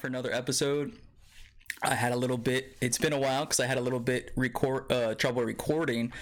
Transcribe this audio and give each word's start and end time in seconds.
for 0.00 0.06
another 0.06 0.32
episode. 0.32 0.92
I 1.82 1.94
had 1.94 2.12
a 2.12 2.16
little 2.16 2.38
bit. 2.38 2.76
It's 2.80 2.98
been 2.98 3.12
a 3.12 3.18
while 3.18 3.44
because 3.44 3.60
I 3.60 3.66
had 3.66 3.78
a 3.78 3.80
little 3.80 4.00
bit 4.00 4.32
record 4.34 4.90
uh, 4.90 5.14
trouble 5.14 5.44
recording. 5.44 6.12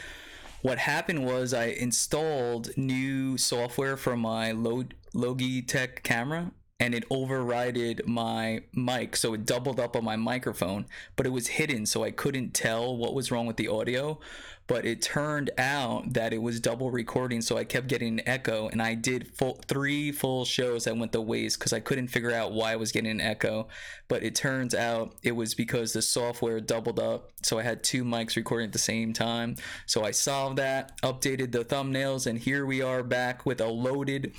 What 0.62 0.78
happened 0.78 1.24
was 1.24 1.54
I 1.54 1.66
installed 1.66 2.77
new 2.77 3.38
software 3.38 3.96
for 3.96 4.16
my 4.16 4.52
Log- 4.52 4.95
Logitech 5.14 6.02
camera, 6.02 6.52
and 6.80 6.95
it 6.95 7.08
overrided 7.08 8.06
my 8.06 8.62
mic, 8.72 9.16
so 9.16 9.34
it 9.34 9.45
doubled 9.45 9.80
up 9.80 9.96
on 9.96 10.04
my 10.04 10.16
microphone. 10.16 10.86
But 11.16 11.27
it 11.27 11.30
was 11.30 11.48
hidden, 11.48 11.86
so 11.86 12.04
I 12.04 12.12
couldn't 12.12 12.54
tell 12.54 12.96
what 12.96 13.14
was 13.14 13.32
wrong 13.32 13.46
with 13.46 13.56
the 13.56 13.68
audio. 13.68 14.20
But 14.68 14.84
it 14.84 15.01
turned 15.01 15.51
out 15.59 16.12
that 16.12 16.32
it 16.32 16.42
was 16.42 16.60
double 16.60 16.91
recording 16.91 17.41
so 17.41 17.56
i 17.56 17.64
kept 17.64 17.87
getting 17.88 18.20
an 18.20 18.28
echo 18.28 18.68
and 18.68 18.82
i 18.82 18.92
did 18.92 19.34
full 19.34 19.59
three 19.66 20.12
full 20.12 20.45
shows 20.45 20.84
that 20.84 20.96
went 20.96 21.12
the 21.12 21.23
waste 21.23 21.59
because 21.59 21.73
i 21.73 21.80
couldn't 21.80 22.09
figure 22.09 22.32
out 22.32 22.52
why 22.52 22.73
i 22.73 22.77
was 22.77 22.92
getting 22.92 23.10
an 23.10 23.20
echo. 23.20 23.66
But 24.09 24.23
it 24.23 24.34
turns 24.34 24.74
out 24.74 25.15
it 25.23 25.32
was 25.32 25.54
because 25.54 25.95
the 25.95 26.02
software 26.02 26.60
doubled 26.60 27.01
up 27.01 27.30
so 27.42 27.59
i 27.59 27.62
had 27.62 27.82
two 27.82 28.04
mics 28.04 28.37
recording 28.37 28.66
at 28.66 28.73
the 28.74 28.79
same 28.79 29.15
time. 29.15 29.56
So 29.87 30.04
i 30.04 30.10
solved 30.10 30.59
that 30.59 31.01
updated 31.01 31.52
the 31.52 31.65
thumbnails 31.65 32.26
and 32.26 32.38
here 32.38 32.66
we 32.66 32.82
are 32.82 33.02
back 33.02 33.46
with 33.46 33.62
a 33.62 33.68
loaded 33.68 34.34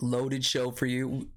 loaded 0.00 0.44
show 0.44 0.70
for 0.70 0.86
you 0.86 1.28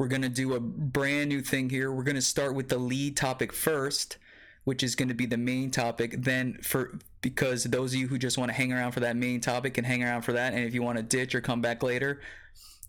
we're 0.00 0.08
going 0.08 0.22
to 0.22 0.28
do 0.28 0.54
a 0.54 0.60
brand 0.60 1.28
new 1.28 1.40
thing 1.40 1.70
here 1.70 1.92
we're 1.92 2.02
going 2.02 2.16
to 2.16 2.22
start 2.22 2.54
with 2.54 2.68
the 2.68 2.78
lead 2.78 3.16
topic 3.16 3.52
first 3.52 4.16
which 4.64 4.82
is 4.82 4.94
going 4.94 5.08
to 5.08 5.14
be 5.14 5.26
the 5.26 5.36
main 5.36 5.70
topic. 5.70 6.14
Then 6.18 6.58
for 6.62 6.98
because 7.20 7.64
those 7.64 7.92
of 7.92 8.00
you 8.00 8.08
who 8.08 8.18
just 8.18 8.38
want 8.38 8.50
to 8.50 8.54
hang 8.54 8.72
around 8.72 8.92
for 8.92 9.00
that 9.00 9.16
main 9.16 9.40
topic 9.40 9.74
can 9.74 9.84
hang 9.84 10.02
around 10.02 10.22
for 10.22 10.32
that, 10.32 10.54
and 10.54 10.64
if 10.64 10.74
you 10.74 10.82
want 10.82 10.96
to 10.98 11.02
ditch 11.02 11.34
or 11.34 11.40
come 11.40 11.60
back 11.60 11.82
later, 11.82 12.20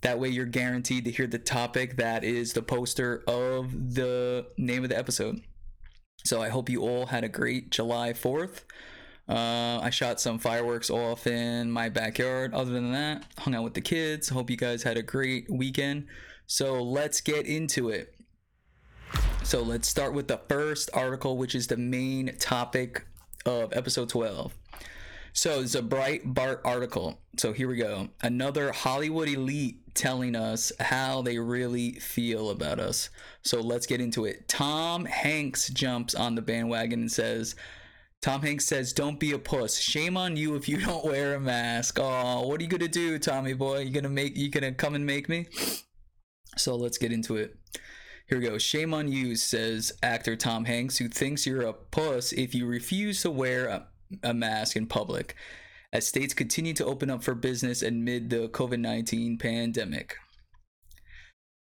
that 0.02 0.19
way 0.19 0.30
you're 0.30 0.45
guaranteed 0.45 1.05
to 1.05 1.11
hear 1.11 1.27
the 1.27 1.39
topic 1.39 1.97
that 1.97 2.23
is 2.23 2.53
the 2.53 2.61
poster 2.61 3.23
of 3.27 3.95
the 3.95 4.45
name 4.58 4.83
of 4.83 4.89
the 4.89 4.97
episode. 4.97 5.41
So 6.23 6.41
I 6.41 6.49
hope 6.49 6.69
you 6.69 6.81
all 6.81 7.08
had 7.08 7.23
a 7.23 7.30
great 7.30 7.71
July 7.71 8.14
4th. 8.14 8.61
Uh, 9.27 9.80
I 9.81 9.89
shot 9.89 10.19
some 10.19 10.39
fireworks 10.39 10.89
off 10.89 11.25
in 11.25 11.71
my 11.71 11.89
backyard. 11.89 12.53
Other 12.53 12.71
than 12.71 12.91
that, 12.91 13.25
hung 13.38 13.55
out 13.55 13.64
with 13.64 13.73
the 13.73 13.81
kids. 13.81 14.30
Hope 14.30 14.49
you 14.49 14.58
guys 14.58 14.83
had 14.83 14.97
a 14.97 15.03
great 15.03 15.49
weekend. 15.49 16.08
So 16.52 16.83
let's 16.83 17.21
get 17.21 17.45
into 17.45 17.88
it. 17.88 18.13
So 19.41 19.61
let's 19.61 19.88
start 19.88 20.11
with 20.11 20.27
the 20.27 20.41
first 20.49 20.89
article, 20.93 21.38
which 21.38 21.55
is 21.55 21.67
the 21.67 21.77
main 21.77 22.35
topic 22.39 23.05
of 23.45 23.71
episode 23.71 24.09
12. 24.09 24.53
So 25.31 25.61
it's 25.61 25.75
a 25.75 25.81
Breitbart 25.81 26.59
article. 26.66 27.21
So 27.38 27.53
here 27.53 27.69
we 27.69 27.77
go. 27.77 28.09
Another 28.21 28.73
Hollywood 28.73 29.30
elite 29.30 29.95
telling 29.95 30.35
us 30.35 30.73
how 30.81 31.21
they 31.21 31.39
really 31.39 31.93
feel 31.93 32.49
about 32.49 32.81
us. 32.81 33.09
So 33.43 33.61
let's 33.61 33.86
get 33.86 34.02
into 34.02 34.25
it. 34.25 34.49
Tom 34.49 35.05
Hanks 35.05 35.69
jumps 35.69 36.13
on 36.13 36.36
the 36.36 36.41
bandwagon 36.41 36.99
and 36.99 37.11
says, 37.11 37.55
Tom 38.19 38.41
Hanks 38.41 38.65
says, 38.65 38.91
"Don't 38.91 39.21
be 39.21 39.31
a 39.31 39.39
puss. 39.39 39.80
Shame 39.80 40.17
on 40.17 40.36
you 40.36 40.55
if 40.55 40.67
you 40.67 40.77
don't 40.86 41.05
wear 41.05 41.33
a 41.33 41.39
mask." 41.39 41.97
Oh, 41.97 42.45
what 42.45 42.59
are 42.59 42.63
you 42.63 42.69
gonna 42.69 42.89
do, 42.89 43.17
Tommy 43.19 43.53
boy? 43.53 43.80
You 43.80 43.91
gonna 43.91 44.09
make? 44.09 44.36
You 44.36 44.49
gonna 44.49 44.73
come 44.73 44.95
and 44.95 45.05
make 45.05 45.30
me? 45.30 45.47
So 46.57 46.75
let's 46.75 46.97
get 46.97 47.11
into 47.11 47.38
it. 47.38 47.55
Here 48.27 48.39
we 48.39 48.45
go. 48.45 48.57
Shame 48.57 48.94
on 48.94 49.11
you, 49.11 49.35
says 49.35 49.91
actor 50.02 50.35
Tom 50.35 50.66
Hanks, 50.66 50.97
who 50.97 51.09
thinks 51.09 51.45
you're 51.45 51.63
a 51.63 51.73
puss 51.73 52.31
if 52.31 52.55
you 52.55 52.66
refuse 52.66 53.21
to 53.23 53.31
wear 53.31 53.67
a, 53.67 53.88
a 54.23 54.33
mask 54.33 54.75
in 54.75 54.88
public, 54.88 55.35
as 55.91 56.08
states 56.08 56.33
continue 56.33 56.73
to 56.75 56.85
open 56.85 57.09
up 57.09 57.23
for 57.23 57.35
business 57.35 57.81
amid 57.81 58.30
the 58.30 58.47
COVID 58.47 58.80
19 58.80 59.37
pandemic. 59.37 60.15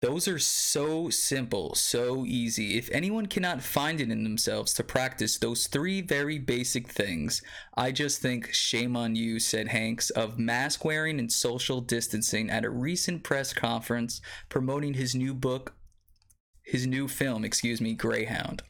Those 0.02 0.28
are 0.28 0.40
so 0.40 1.12
simple, 1.12 1.76
so 1.76 2.26
easy. 2.26 2.76
If 2.76 2.90
anyone 2.92 3.28
cannot 3.28 3.62
find 3.62 4.02
it 4.02 4.10
in 4.10 4.24
themselves 4.24 4.74
to 4.74 4.84
practice 4.84 5.38
those 5.38 5.68
three 5.68 6.02
very 6.02 6.40
basic 6.40 6.88
things, 6.88 7.44
I 7.78 7.92
just 7.92 8.20
think 8.20 8.52
shame 8.52 8.96
on 8.96 9.16
you, 9.16 9.40
said 9.40 9.68
Hanks, 9.68 10.10
of 10.10 10.40
mask 10.40 10.84
wearing 10.84 11.20
and 11.20 11.32
social 11.32 11.82
distancing 11.82 12.50
at 12.50 12.66
a 12.66 12.70
recent 12.72 13.22
press 13.22 13.54
conference 13.54 14.22
promoting 14.50 14.96
his 14.96 15.14
new 15.14 15.36
book, 15.36 15.76
his 16.64 16.88
new 16.88 17.08
film, 17.08 17.46
excuse 17.46 17.80
me, 17.80 17.94
Greyhound. 17.94 18.64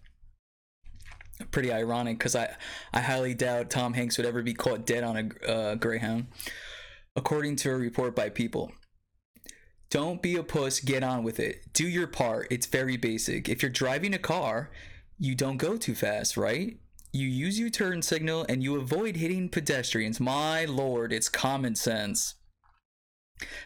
Pretty 1.51 1.71
ironic 1.71 2.17
because 2.17 2.35
I, 2.35 2.55
I 2.91 2.99
highly 2.99 3.35
doubt 3.35 3.69
Tom 3.69 3.93
Hanks 3.93 4.17
would 4.17 4.27
ever 4.27 4.43
be 4.43 4.53
caught 4.53 4.85
dead 4.85 5.05
on 5.05 5.15
a 5.17 5.49
uh, 5.49 5.75
Greyhound, 5.75 6.27
according 7.15 7.55
to 7.57 7.71
a 7.71 7.75
report 7.75 8.17
by 8.17 8.27
People. 8.27 8.73
Don't 9.91 10.21
be 10.21 10.37
a 10.37 10.43
puss, 10.43 10.79
get 10.79 11.03
on 11.03 11.21
with 11.21 11.37
it. 11.37 11.73
Do 11.73 11.85
your 11.85 12.07
part. 12.07 12.47
It's 12.49 12.65
very 12.65 12.95
basic. 12.95 13.49
If 13.49 13.61
you're 13.61 13.69
driving 13.69 14.13
a 14.13 14.17
car, 14.17 14.71
you 15.19 15.35
don't 15.35 15.57
go 15.57 15.75
too 15.75 15.95
fast, 15.95 16.37
right? 16.37 16.77
You 17.11 17.27
use 17.27 17.59
your 17.59 17.69
turn 17.69 18.01
signal 18.01 18.45
and 18.47 18.63
you 18.63 18.77
avoid 18.77 19.17
hitting 19.17 19.49
pedestrians. 19.49 20.21
My 20.21 20.63
lord, 20.63 21.11
it's 21.11 21.27
common 21.27 21.75
sense. 21.75 22.35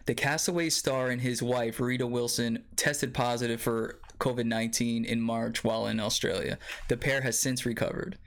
The 0.07 0.15
Castaway 0.15 0.71
star 0.71 1.09
and 1.09 1.21
his 1.21 1.43
wife, 1.43 1.79
Rita 1.79 2.07
Wilson, 2.07 2.63
tested 2.75 3.13
positive 3.13 3.61
for 3.61 3.99
COVID 4.17 4.45
19 4.45 5.05
in 5.05 5.21
March 5.21 5.63
while 5.63 5.85
in 5.85 5.99
Australia. 5.99 6.57
The 6.87 6.97
pair 6.97 7.21
has 7.21 7.37
since 7.37 7.67
recovered. 7.67 8.17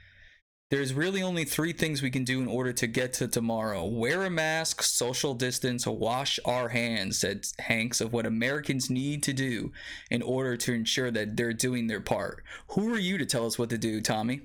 There's 0.71 0.93
really 0.93 1.23
only 1.23 1.47
three 1.47 1.73
things 1.73 2.03
we 2.03 2.11
can 2.11 2.25
do 2.25 2.43
in 2.43 2.47
order 2.47 2.75
to 2.75 2.87
get 2.87 3.15
to 3.15 3.29
tomorrow 3.29 3.87
wear 3.87 4.25
a 4.25 4.31
mask, 4.31 4.83
social 4.83 5.33
distance, 5.33 5.87
wash 5.87 6.39
our 6.45 6.69
hands, 6.69 7.19
said 7.19 7.47
Hanks, 7.59 8.03
of 8.03 8.13
what 8.13 8.27
Americans 8.27 8.91
need 8.91 9.23
to 9.23 9.33
do 9.33 9.73
in 10.11 10.21
order 10.21 10.59
to 10.59 10.75
ensure 10.75 11.11
that 11.11 11.39
they're 11.39 11.55
doing 11.55 11.87
their 11.87 12.03
part. 12.03 12.45
Who 12.73 12.93
are 12.93 12.99
you 12.99 13.17
to 13.17 13.25
tell 13.25 13.47
us 13.47 13.59
what 13.59 13.71
to 13.71 13.79
do, 13.79 14.03
Tommy? 14.03 14.43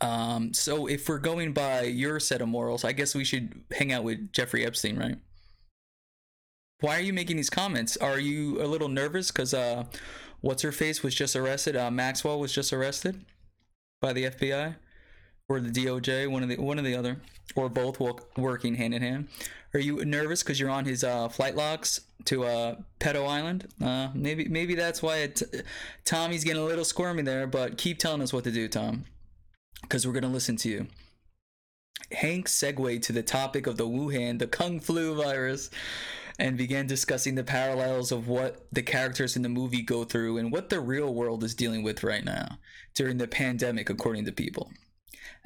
Um, 0.00 0.52
so, 0.52 0.86
if 0.86 1.08
we're 1.08 1.18
going 1.18 1.52
by 1.52 1.82
your 1.82 2.18
set 2.18 2.42
of 2.42 2.48
morals, 2.48 2.84
I 2.84 2.90
guess 2.90 3.14
we 3.14 3.24
should 3.24 3.62
hang 3.70 3.92
out 3.92 4.04
with 4.04 4.32
Jeffrey 4.32 4.66
Epstein, 4.66 4.98
right? 4.98 5.18
Why 6.80 6.96
are 6.96 7.02
you 7.02 7.12
making 7.12 7.36
these 7.36 7.50
comments? 7.50 7.96
Are 7.96 8.18
you 8.18 8.60
a 8.60 8.66
little 8.66 8.88
nervous 8.88 9.30
because 9.30 9.54
uh, 9.54 9.84
what's 10.40 10.62
her 10.62 10.72
face 10.72 11.04
was 11.04 11.14
just 11.14 11.36
arrested? 11.36 11.76
Uh, 11.76 11.90
Maxwell 11.90 12.40
was 12.40 12.52
just 12.52 12.72
arrested 12.72 13.24
by 14.00 14.12
the 14.12 14.24
FBI 14.24 14.76
or 15.48 15.60
the 15.60 15.70
DOJ, 15.70 16.30
one 16.30 16.42
of 16.42 16.48
the 16.48 16.56
one 16.56 16.78
of 16.78 16.84
the 16.84 16.94
other, 16.94 17.20
or 17.56 17.68
both 17.68 17.98
working 18.36 18.74
hand 18.74 18.94
in 18.94 19.02
hand. 19.02 19.28
Are 19.74 19.80
you 19.80 20.04
nervous 20.04 20.42
because 20.42 20.58
you're 20.60 20.70
on 20.70 20.84
his 20.84 21.04
uh, 21.04 21.28
flight 21.28 21.54
logs 21.54 22.00
to 22.26 22.44
uh, 22.44 22.76
Pedo 23.00 23.26
Island? 23.26 23.68
Uh, 23.82 24.08
maybe 24.14 24.46
maybe 24.48 24.74
that's 24.74 25.02
why 25.02 25.18
it, 25.18 25.42
Tommy's 26.04 26.44
getting 26.44 26.62
a 26.62 26.66
little 26.66 26.84
squirmy 26.84 27.22
there. 27.22 27.46
But 27.46 27.78
keep 27.78 27.98
telling 27.98 28.22
us 28.22 28.32
what 28.32 28.44
to 28.44 28.50
do, 28.50 28.68
Tom, 28.68 29.04
because 29.82 30.06
we're 30.06 30.12
gonna 30.12 30.28
listen 30.28 30.56
to 30.56 30.68
you. 30.68 30.86
Hank 32.12 32.48
segued 32.48 33.02
to 33.04 33.12
the 33.12 33.22
topic 33.22 33.66
of 33.66 33.76
the 33.76 33.86
Wuhan, 33.86 34.38
the 34.38 34.46
Kung 34.46 34.80
Flu 34.80 35.14
virus 35.14 35.70
and 36.38 36.56
began 36.56 36.86
discussing 36.86 37.34
the 37.34 37.42
parallels 37.42 38.12
of 38.12 38.28
what 38.28 38.66
the 38.70 38.82
characters 38.82 39.34
in 39.34 39.42
the 39.42 39.48
movie 39.48 39.82
go 39.82 40.04
through 40.04 40.38
and 40.38 40.52
what 40.52 40.68
the 40.68 40.80
real 40.80 41.12
world 41.12 41.42
is 41.42 41.54
dealing 41.54 41.82
with 41.82 42.04
right 42.04 42.24
now 42.24 42.58
during 42.94 43.18
the 43.18 43.26
pandemic, 43.26 43.90
according 43.90 44.24
to 44.24 44.30
people. 44.30 44.70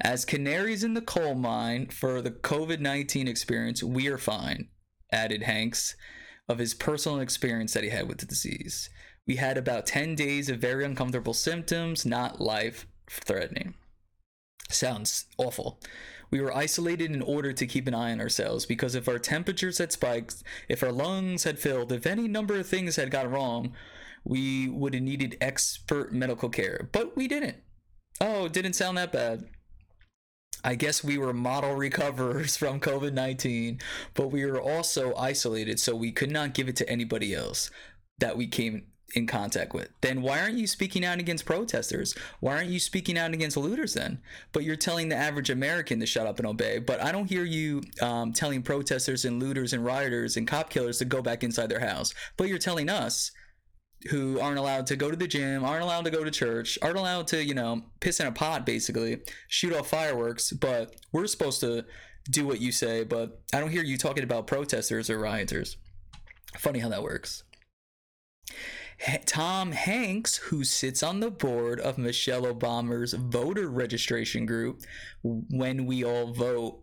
As 0.01 0.25
canaries 0.25 0.83
in 0.83 0.93
the 0.93 1.01
coal 1.01 1.35
mine 1.35 1.87
for 1.87 2.21
the 2.21 2.31
COVID 2.31 2.79
19 2.79 3.27
experience, 3.27 3.83
we 3.83 4.07
are 4.07 4.17
fine, 4.17 4.69
added 5.11 5.43
Hanks 5.43 5.95
of 6.49 6.59
his 6.59 6.73
personal 6.73 7.19
experience 7.19 7.73
that 7.73 7.83
he 7.83 7.89
had 7.89 8.07
with 8.07 8.17
the 8.17 8.25
disease. 8.25 8.89
We 9.25 9.37
had 9.37 9.57
about 9.57 9.85
10 9.85 10.15
days 10.15 10.49
of 10.49 10.59
very 10.59 10.83
uncomfortable 10.83 11.33
symptoms, 11.33 12.05
not 12.05 12.41
life 12.41 12.85
threatening. 13.09 13.75
Sounds 14.69 15.25
awful. 15.37 15.79
We 16.31 16.41
were 16.41 16.55
isolated 16.55 17.11
in 17.11 17.21
order 17.21 17.53
to 17.53 17.67
keep 17.67 17.87
an 17.87 17.93
eye 17.93 18.11
on 18.11 18.19
ourselves 18.19 18.65
because 18.65 18.95
if 18.95 19.07
our 19.07 19.19
temperatures 19.19 19.77
had 19.77 19.91
spiked, 19.91 20.43
if 20.67 20.81
our 20.81 20.91
lungs 20.91 21.43
had 21.43 21.59
filled, 21.59 21.91
if 21.91 22.07
any 22.07 22.27
number 22.27 22.59
of 22.59 22.67
things 22.67 22.95
had 22.95 23.11
gone 23.11 23.29
wrong, 23.29 23.73
we 24.23 24.67
would 24.67 24.93
have 24.93 25.03
needed 25.03 25.37
expert 25.39 26.11
medical 26.11 26.49
care. 26.49 26.89
But 26.91 27.15
we 27.15 27.27
didn't. 27.27 27.57
Oh, 28.19 28.45
it 28.45 28.53
didn't 28.53 28.73
sound 28.73 28.97
that 28.97 29.11
bad. 29.11 29.45
I 30.63 30.75
guess 30.75 31.03
we 31.03 31.17
were 31.17 31.33
model 31.33 31.75
recoverers 31.75 32.57
from 32.57 32.79
COVID 32.79 33.13
19, 33.13 33.79
but 34.13 34.31
we 34.31 34.45
were 34.45 34.61
also 34.61 35.13
isolated, 35.15 35.79
so 35.79 35.95
we 35.95 36.11
could 36.11 36.31
not 36.31 36.53
give 36.53 36.69
it 36.69 36.75
to 36.77 36.89
anybody 36.89 37.33
else 37.33 37.69
that 38.19 38.37
we 38.37 38.47
came 38.47 38.83
in 39.15 39.27
contact 39.27 39.73
with, 39.73 39.89
then 40.01 40.21
why 40.21 40.41
aren't 40.41 40.57
you 40.57 40.67
speaking 40.67 41.05
out 41.05 41.19
against 41.19 41.45
protesters? 41.45 42.15
Why 42.39 42.55
aren't 42.57 42.69
you 42.69 42.79
speaking 42.79 43.17
out 43.17 43.33
against 43.33 43.57
looters 43.57 43.93
then? 43.93 44.19
But 44.51 44.63
you're 44.63 44.75
telling 44.75 45.09
the 45.09 45.15
average 45.15 45.49
American 45.49 45.99
to 45.99 46.05
shut 46.05 46.27
up 46.27 46.39
and 46.39 46.47
obey. 46.47 46.79
But 46.79 47.01
I 47.01 47.11
don't 47.11 47.29
hear 47.29 47.43
you 47.43 47.83
um, 48.01 48.33
telling 48.33 48.63
protesters 48.63 49.25
and 49.25 49.41
looters 49.41 49.73
and 49.73 49.85
rioters 49.85 50.37
and 50.37 50.47
cop 50.47 50.69
killers 50.69 50.97
to 50.99 51.05
go 51.05 51.21
back 51.21 51.43
inside 51.43 51.69
their 51.69 51.79
house. 51.79 52.13
But 52.37 52.47
you're 52.47 52.57
telling 52.57 52.89
us 52.89 53.31
who 54.09 54.39
aren't 54.39 54.59
allowed 54.59 54.87
to 54.87 54.95
go 54.95 55.09
to 55.09 55.17
the 55.17 55.27
gym, 55.27 55.63
aren't 55.63 55.83
allowed 55.83 56.05
to 56.05 56.11
go 56.11 56.23
to 56.23 56.31
church, 56.31 56.77
aren't 56.81 56.97
allowed 56.97 57.27
to, 57.27 57.43
you 57.43 57.53
know, 57.53 57.83
piss 57.99 58.19
in 58.19 58.27
a 58.27 58.31
pot 58.31 58.65
basically, 58.65 59.21
shoot 59.47 59.73
off 59.73 59.89
fireworks, 59.89 60.51
but 60.51 60.95
we're 61.11 61.27
supposed 61.27 61.59
to 61.61 61.85
do 62.29 62.45
what 62.45 62.61
you 62.61 62.71
say, 62.71 63.03
but 63.03 63.41
I 63.53 63.59
don't 63.59 63.71
hear 63.71 63.83
you 63.83 63.97
talking 63.97 64.23
about 64.23 64.47
protesters 64.47 65.09
or 65.09 65.19
rioters. 65.19 65.77
Funny 66.57 66.79
how 66.79 66.89
that 66.89 67.03
works. 67.03 67.43
Tom 69.25 69.71
Hanks, 69.71 70.37
who 70.37 70.63
sits 70.63 71.03
on 71.03 71.19
the 71.19 71.31
board 71.31 71.79
of 71.79 71.97
Michelle 71.97 72.43
Obama's 72.43 73.13
voter 73.13 73.67
registration 73.67 74.45
group, 74.45 74.81
When 75.23 75.85
We 75.85 76.05
All 76.05 76.31
Vote. 76.33 76.79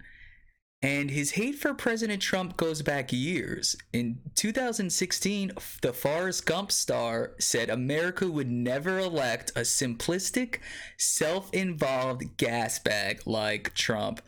And 0.83 1.11
his 1.11 1.33
hate 1.33 1.57
for 1.57 1.75
President 1.75 2.23
Trump 2.23 2.57
goes 2.57 2.81
back 2.81 3.13
years. 3.13 3.77
In 3.93 4.21
2016, 4.35 5.53
the 5.83 5.93
Forrest 5.93 6.47
Gump 6.47 6.73
star 6.73 7.33
said 7.39 7.69
America 7.69 8.27
would 8.27 8.51
never 8.51 8.99
elect 8.99 9.51
a 9.51 9.61
simplistic, 9.61 10.57
self 10.97 11.53
involved 11.53 12.39
gas 12.39 12.79
bag 12.79 13.21
like 13.27 13.75
Trump. 13.75 14.23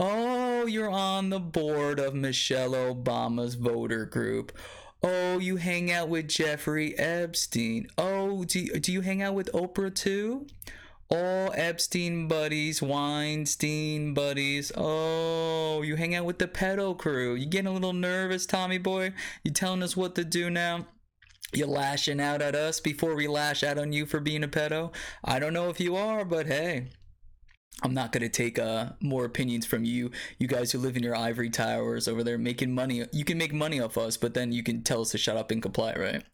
Oh, 0.00 0.64
you're 0.64 0.90
on 0.90 1.28
the 1.28 1.38
board 1.38 2.00
of 2.00 2.14
Michelle 2.14 2.72
Obama's 2.72 3.54
voter 3.54 4.06
group. 4.06 4.50
Oh, 5.02 5.38
you 5.38 5.56
hang 5.56 5.92
out 5.92 6.08
with 6.08 6.26
Jeffrey 6.28 6.96
Epstein. 6.96 7.88
Oh, 7.98 8.44
do, 8.44 8.66
do 8.80 8.92
you 8.92 9.02
hang 9.02 9.20
out 9.20 9.34
with 9.34 9.52
Oprah 9.52 9.94
too? 9.94 10.46
All 11.12 11.52
Epstein 11.54 12.26
buddies, 12.26 12.80
Weinstein 12.80 14.14
buddies. 14.14 14.72
Oh, 14.74 15.82
you 15.82 15.96
hang 15.96 16.14
out 16.14 16.24
with 16.24 16.38
the 16.38 16.48
pedo 16.48 16.96
crew. 16.96 17.34
You 17.34 17.44
getting 17.44 17.66
a 17.66 17.72
little 17.72 17.92
nervous, 17.92 18.46
Tommy 18.46 18.78
boy? 18.78 19.12
You 19.44 19.50
telling 19.50 19.82
us 19.82 19.94
what 19.94 20.14
to 20.14 20.24
do 20.24 20.48
now? 20.48 20.86
You 21.52 21.66
lashing 21.66 22.18
out 22.18 22.40
at 22.40 22.54
us 22.54 22.80
before 22.80 23.14
we 23.14 23.28
lash 23.28 23.62
out 23.62 23.76
on 23.76 23.92
you 23.92 24.06
for 24.06 24.20
being 24.20 24.42
a 24.42 24.48
pedo? 24.48 24.94
I 25.22 25.38
don't 25.38 25.52
know 25.52 25.68
if 25.68 25.80
you 25.80 25.96
are, 25.96 26.24
but 26.24 26.46
hey, 26.46 26.86
I'm 27.82 27.92
not 27.92 28.12
going 28.12 28.22
to 28.22 28.30
take 28.30 28.58
uh, 28.58 28.92
more 29.02 29.26
opinions 29.26 29.66
from 29.66 29.84
you, 29.84 30.12
you 30.38 30.46
guys 30.46 30.72
who 30.72 30.78
live 30.78 30.96
in 30.96 31.02
your 31.02 31.14
ivory 31.14 31.50
towers 31.50 32.08
over 32.08 32.24
there 32.24 32.38
making 32.38 32.74
money. 32.74 33.04
You 33.12 33.26
can 33.26 33.36
make 33.36 33.52
money 33.52 33.80
off 33.80 33.98
us, 33.98 34.16
but 34.16 34.32
then 34.32 34.50
you 34.50 34.62
can 34.62 34.82
tell 34.82 35.02
us 35.02 35.10
to 35.10 35.18
shut 35.18 35.36
up 35.36 35.50
and 35.50 35.60
comply, 35.60 35.92
right? 35.92 36.24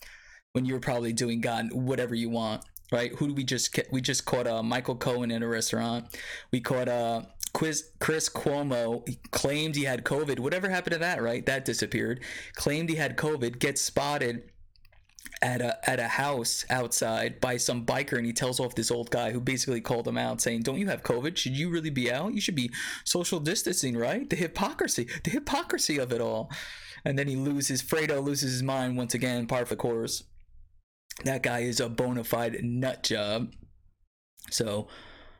When 0.53 0.67
you're 0.67 0.79
probably 0.79 1.13
doing 1.13 1.41
God 1.41 1.73
whatever 1.73 2.15
you 2.15 2.31
want, 2.31 2.63
right? 2.93 3.13
Who 3.15 3.29
do 3.29 3.35
we 3.35 3.45
just 3.45 3.79
we 3.91 4.01
just 4.01 4.25
caught 4.25 4.47
uh, 4.47 4.63
Michael 4.63 4.97
Cohen 4.97 5.31
in 5.31 5.43
a 5.43 5.49
restaurant. 5.49 6.07
We 6.51 6.61
caught 6.61 6.89
uh, 6.89 7.23
Quiz, 7.53 7.91
Chris 7.99 8.29
Cuomo 8.29 9.07
he 9.09 9.19
claimed 9.31 9.77
he 9.77 9.85
had 9.85 10.05
COVID. 10.05 10.39
Whatever 10.39 10.69
happened 10.69 10.95
to 10.95 10.99
that, 11.01 11.23
right? 11.23 11.45
That 11.47 11.65
disappeared. 11.65 12.23
Claimed 12.55 12.89
he 12.89 12.97
had 12.97 13.17
COVID. 13.17 13.59
Gets 13.59 13.81
spotted 13.81 14.45
at 15.43 15.61
a 15.61 15.91
at 15.91 16.01
a 16.01 16.09
house 16.09 16.65
outside 16.71 17.41
by 17.41 17.57
some 17.57 17.85
biker 17.85 18.17
and 18.17 18.27
he 18.27 18.33
tells 18.33 18.59
off 18.59 18.75
this 18.75 18.91
old 18.91 19.11
guy 19.11 19.31
who 19.31 19.41
basically 19.41 19.81
called 19.81 20.07
him 20.07 20.19
out 20.19 20.41
saying 20.41 20.63
don't 20.63 20.79
you 20.79 20.87
have 20.89 21.03
covid 21.03 21.37
should 21.37 21.57
you 21.57 21.71
really 21.71 21.91
be 21.91 22.11
out 22.11 22.35
you 22.35 22.41
should 22.41 22.55
be 22.55 22.71
social 23.05 23.39
distancing 23.39 23.97
right 23.97 24.31
the 24.31 24.37
hypocrisy 24.37 25.07
the 25.25 25.31
hypocrisy 25.31 25.99
of 25.99 26.13
it 26.13 26.21
all 26.21 26.51
and 27.05 27.19
then 27.19 27.29
he 27.29 27.37
loses 27.37 27.83
fredo 27.83 28.23
loses 28.23 28.53
his 28.53 28.63
mind 28.63 28.97
once 28.97 29.15
again 29.15 29.47
par 29.47 29.65
for 29.65 29.75
the 29.75 29.77
course 29.77 30.25
that 31.25 31.43
guy 31.43 31.61
is 31.61 31.81
a 31.81 31.89
bona 31.89 32.25
fide 32.25 32.63
nut 32.63 33.03
job 33.03 33.53
so 34.51 34.89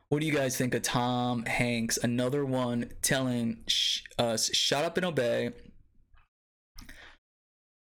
what 0.09 0.19
do 0.19 0.25
you 0.25 0.33
guys 0.33 0.57
think 0.57 0.73
of 0.73 0.81
tom 0.81 1.45
hanks 1.45 1.97
another 2.01 2.45
one 2.45 2.89
telling 3.01 3.57
sh- 3.67 4.01
us 4.17 4.53
shut 4.55 4.83
up 4.83 4.97
and 4.97 5.05
obey 5.05 5.51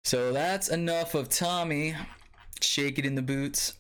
so 0.07 0.33
that's 0.33 0.69
enough 0.69 1.17
of 1.17 1.29
Tommy. 1.29 1.97
Shake 2.61 2.97
it 2.97 3.05
in 3.05 3.17
the 3.17 3.23
boots. 3.23 3.73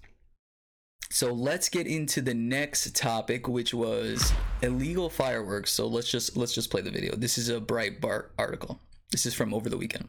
So 1.08 1.32
let's 1.32 1.69
get 1.69 1.87
into 1.87 2.20
the 2.20 2.35
next 2.35 2.97
topic, 2.97 3.47
which 3.47 3.73
was 3.73 4.32
illegal 4.61 5.08
fireworks. 5.08 5.70
So 5.70 5.87
let's 5.87 6.11
just 6.11 6.37
let's 6.37 6.53
just 6.53 6.69
play 6.69 6.81
the 6.81 6.91
video. 6.91 7.14
This 7.14 7.38
is 7.38 7.49
a 7.49 7.61
Breitbart 7.61 8.31
article. 8.37 8.81
This 9.12 9.25
is 9.25 9.35
from 9.35 9.55
over 9.55 9.70
the 9.70 9.79
weekend. 9.79 10.08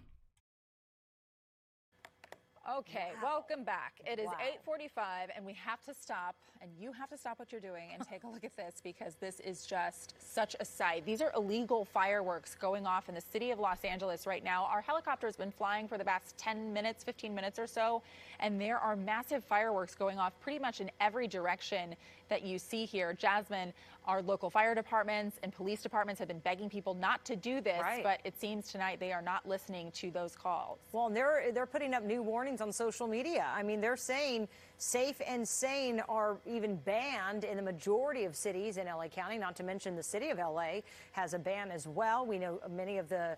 Okay, 2.70 3.14
welcome 3.24 3.64
back. 3.64 3.94
It 4.06 4.20
is 4.20 4.26
wow. 4.26 4.34
8:45 4.68 5.30
and 5.34 5.46
we 5.46 5.54
have 5.54 5.82
to 5.84 5.94
stop 5.94 6.36
and 6.62 6.70
you 6.78 6.92
have 6.92 7.10
to 7.10 7.18
stop 7.18 7.40
what 7.40 7.50
you're 7.50 7.62
doing 7.62 7.92
and 7.94 8.06
take 8.06 8.26
a 8.26 8.28
look 8.28 8.44
at 8.44 8.58
this 8.58 8.82
because 8.84 9.16
this 9.16 9.40
is 9.40 9.66
just 9.66 10.16
such 10.20 10.54
a 10.60 10.66
sight. 10.66 11.06
These 11.06 11.22
are 11.22 11.32
illegal 11.34 11.86
fireworks 11.86 12.56
going 12.56 12.86
off 12.86 13.08
in 13.08 13.16
the 13.16 13.22
city 13.22 13.52
of 13.52 13.60
Los 13.60 13.86
Angeles 13.86 14.28
right 14.28 14.44
now. 14.44 14.66
Our 14.66 14.82
helicopter 14.82 15.28
has 15.28 15.38
been 15.38 15.52
flying 15.52 15.88
for 15.88 15.98
the 15.98 16.04
past 16.04 16.38
10 16.38 16.74
minutes, 16.74 17.06
15 17.06 17.34
minutes 17.34 17.58
or 17.58 17.68
so, 17.68 18.02
and 18.42 18.60
there 18.60 18.80
are 18.80 18.98
massive 18.98 19.46
fireworks 19.46 19.96
going 19.96 20.20
off 20.20 20.34
pretty 20.42 20.60
much 20.60 20.82
in 20.82 20.92
every 21.00 21.26
direction 21.26 21.96
that 22.30 22.44
you 22.44 22.60
see 22.60 22.86
here. 22.86 23.14
Jasmine, 23.14 23.74
our 24.06 24.22
local 24.22 24.50
fire 24.50 24.74
departments 24.74 25.38
and 25.44 25.52
police 25.52 25.82
departments 25.82 26.20
have 26.20 26.28
been 26.28 26.40
begging 26.40 26.70
people 26.70 26.94
not 26.94 27.24
to 27.26 27.36
do 27.36 27.60
this, 27.60 27.82
right. 27.82 28.04
but 28.04 28.20
it 28.24 28.40
seems 28.40 28.72
tonight 28.72 29.00
they 29.00 29.12
are 29.12 29.22
not 29.22 29.48
listening 29.48 29.92
to 29.92 30.12
those 30.12 30.36
calls. 30.36 30.80
Well, 30.94 31.10
they're 31.10 31.52
they're 31.54 31.66
putting 31.66 31.94
up 31.94 32.04
new 32.04 32.24
warnings 32.24 32.62
on 32.62 32.72
social 32.72 33.08
media. 33.08 33.46
I 33.54 33.64
mean, 33.64 33.82
they're 33.82 33.98
saying 33.98 34.48
safe 34.78 35.22
and 35.28 35.48
sane 35.48 36.02
are 36.08 36.38
even 36.46 36.78
banned 36.78 37.44
in 37.44 37.58
the 37.58 37.64
majority 37.64 38.24
of 38.24 38.36
cities 38.36 38.78
in 38.78 38.88
LA 38.88 39.08
County, 39.08 39.38
not 39.38 39.56
to 39.58 39.64
mention 39.64 39.96
the 39.96 40.04
city 40.04 40.30
of 40.30 40.38
LA 40.38 40.82
has 41.12 41.34
a 41.34 41.40
ban 41.40 41.72
as 41.72 41.88
well. 41.88 42.26
We 42.26 42.40
know 42.40 42.60
many 42.70 42.98
of 42.98 43.10
the 43.10 43.38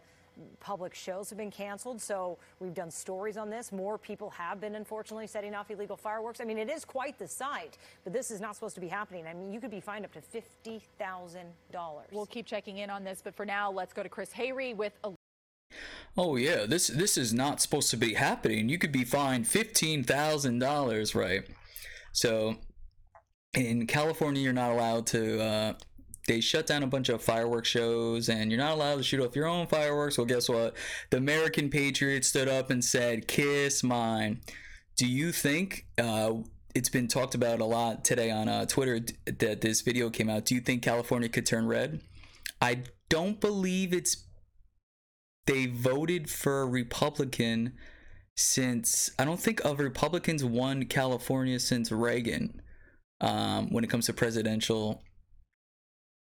public 0.60 0.94
shows 0.94 1.30
have 1.30 1.38
been 1.38 1.52
canceled. 1.52 2.02
So 2.02 2.38
we've 2.60 2.74
done 2.74 2.92
stories 2.92 3.38
on 3.38 3.50
this. 3.50 3.72
More 3.72 3.98
people 3.98 4.30
have 4.32 4.60
been, 4.62 4.76
unfortunately, 4.76 5.28
setting 5.28 5.56
off 5.56 5.70
illegal 5.72 5.98
fireworks. 5.98 6.42
I 6.42 6.46
mean, 6.46 6.58
it 6.58 6.70
is 6.70 6.86
quite 6.86 7.18
the 7.20 7.28
sight, 7.28 7.78
but 8.04 8.14
this 8.14 8.32
is 8.32 8.42
not 8.42 8.56
supposed 8.56 8.76
to 8.76 8.82
be 8.82 8.88
happening. 8.88 9.28
I 9.28 9.34
mean, 9.34 9.52
you 9.52 9.60
could 9.60 9.72
be 9.72 9.82
fined 9.82 10.06
up 10.06 10.14
to 10.14 10.22
$50,000. 10.22 11.46
We'll 12.12 12.26
keep 12.26 12.46
checking 12.46 12.78
in 12.78 12.90
on 12.90 13.04
this, 13.04 13.22
but 13.24 13.36
for 13.36 13.46
now, 13.46 13.72
let's 13.72 13.94
go 13.94 14.04
to 14.04 14.10
Chris 14.10 14.32
Hayre 14.32 14.76
with 14.76 14.94
a 15.04 15.12
Oh 16.18 16.36
yeah, 16.36 16.66
this 16.66 16.88
this 16.88 17.18
is 17.18 17.34
not 17.34 17.62
supposed 17.62 17.92
to 17.92 17.98
be 17.98 18.16
happening. 18.16 18.70
You 18.70 18.80
could 18.80 18.92
be 18.92 19.04
fined 19.04 19.48
fifteen 19.48 20.04
thousand 20.04 20.60
dollars, 20.60 21.14
right? 21.14 21.44
So, 22.12 22.56
in 23.54 23.86
California, 23.86 24.42
you're 24.42 24.52
not 24.52 24.72
allowed 24.72 25.06
to 25.08 25.42
uh, 25.42 25.74
they 26.30 26.40
shut 26.42 26.68
down 26.68 26.84
a 26.84 26.88
bunch 26.88 27.10
of 27.10 27.24
fireworks 27.24 27.68
shows 27.68 28.30
and 28.30 28.52
you're 28.52 28.62
not 28.62 28.74
allowed 28.74 28.98
to 28.98 29.04
shoot 29.04 29.20
off 29.20 29.36
your 29.36 29.48
own 29.48 29.66
fireworks. 29.66 30.16
Well, 30.16 30.28
guess 30.28 30.48
what? 30.48 30.76
The 31.10 31.18
American 31.18 31.72
Patriots 31.72 32.28
stood 32.28 32.48
up 32.48 32.70
and 32.70 32.86
said, 32.86 33.28
Kiss 33.28 33.84
mine. 33.84 34.42
Do 34.96 35.08
you 35.08 35.32
think 35.32 35.88
uh, 35.98 36.34
it's 36.76 36.90
been 36.90 37.08
talked 37.08 37.34
about 37.34 37.62
a 37.62 37.66
lot 37.66 38.06
today 38.06 38.30
on 38.30 38.48
uh, 38.48 38.68
Twitter 38.68 39.00
that 39.26 39.62
this 39.62 39.82
video 39.82 40.12
came 40.12 40.30
out? 40.30 40.46
Do 40.46 40.54
you 40.54 40.62
think 40.62 40.84
California 40.84 41.30
could 41.30 41.48
turn 41.48 41.66
red? 41.66 42.00
I 42.62 42.84
don't 43.10 43.42
believe 43.42 43.92
it's. 43.92 44.26
They 45.48 45.66
voted 45.66 46.30
for 46.30 46.62
a 46.62 46.68
Republican 46.68 47.74
since. 48.36 49.10
I 49.18 49.26
don't 49.26 49.40
think 49.40 49.66
of 49.66 49.80
Republicans 49.80 50.46
won 50.46 50.86
California 50.86 51.60
since 51.60 51.92
Reagan 51.92 52.62
um, 53.20 53.70
when 53.72 53.84
it 53.84 53.90
comes 53.90 54.06
to 54.06 54.14
presidential 54.14 55.02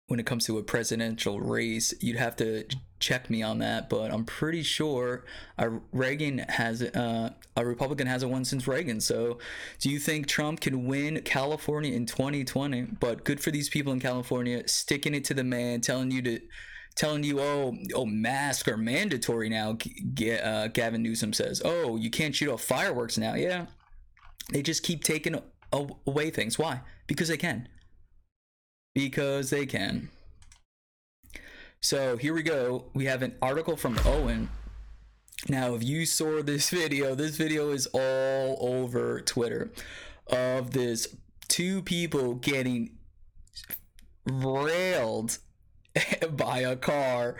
when 0.08 0.20
it 0.20 0.26
comes 0.26 0.46
to 0.46 0.58
a 0.58 0.64
presidential 0.64 1.40
race. 1.40 1.94
You'd 2.00 2.18
have 2.18 2.36
to 2.38 2.66
check 3.00 3.30
me 3.30 3.42
on 3.42 3.60
that, 3.60 3.90
but 3.90 4.12
I'm 4.12 4.26
pretty 4.26 4.64
sure 4.64 5.26
a 5.58 5.70
Reagan 5.92 6.40
has 6.50 6.82
uh, 6.82 7.32
a 7.56 7.66
Republican 7.66 8.08
hasn't 8.08 8.32
won 8.32 8.46
since 8.46 8.68
Reagan. 8.68 9.00
So, 9.00 9.40
do 9.80 9.90
you 9.90 10.00
think 10.00 10.28
Trump 10.28 10.60
can 10.60 10.86
win 10.86 11.22
California 11.22 11.94
in 11.94 12.06
2020? 12.06 12.82
But 13.00 13.24
good 13.24 13.40
for 13.40 13.52
these 13.52 13.70
people 13.70 13.94
in 13.94 14.00
California 14.00 14.68
sticking 14.68 15.14
it 15.14 15.24
to 15.26 15.34
the 15.34 15.44
man, 15.44 15.82
telling 15.82 16.12
you 16.12 16.22
to. 16.24 16.40
Telling 16.96 17.24
you, 17.24 17.40
oh, 17.40 17.76
oh, 17.96 18.06
masks 18.06 18.68
are 18.68 18.78
mandatory 18.78 19.50
now. 19.50 19.74
G- 20.14 20.38
uh, 20.38 20.68
Gavin 20.68 21.02
Newsom 21.02 21.34
says, 21.34 21.60
oh, 21.66 21.96
you 21.96 22.12
can't 22.12 22.36
shoot 22.36 22.54
off 22.54 22.62
fireworks 22.62 23.18
now. 23.18 23.34
Yeah, 23.34 23.66
they 24.52 24.62
just 24.62 24.84
keep 24.84 25.04
taking 25.04 25.42
away 25.72 26.30
things. 26.30 26.60
Why? 26.60 26.82
Because 27.08 27.30
they 27.30 27.38
can 27.38 27.68
because 28.94 29.50
they 29.50 29.66
can. 29.66 30.10
So 31.82 32.18
here 32.18 32.34
we 32.34 32.44
go. 32.44 32.86
We 32.94 33.06
have 33.06 33.22
an 33.22 33.36
article 33.42 33.76
from 33.76 34.00
Owen. 34.06 34.50
Now, 35.50 35.76
if 35.76 35.84
you 35.84 36.06
saw 36.06 36.42
this 36.42 36.70
video, 36.70 37.16
this 37.16 37.36
video 37.36 37.72
is 37.72 37.88
all 37.88 38.58
over 38.62 39.20
Twitter 39.20 39.72
of 40.28 40.72
this 40.72 41.16
two 41.50 41.82
people 41.82 42.36
getting 42.36 42.98
railed 44.26 45.40
by 46.32 46.60
a 46.60 46.78
car 46.78 47.36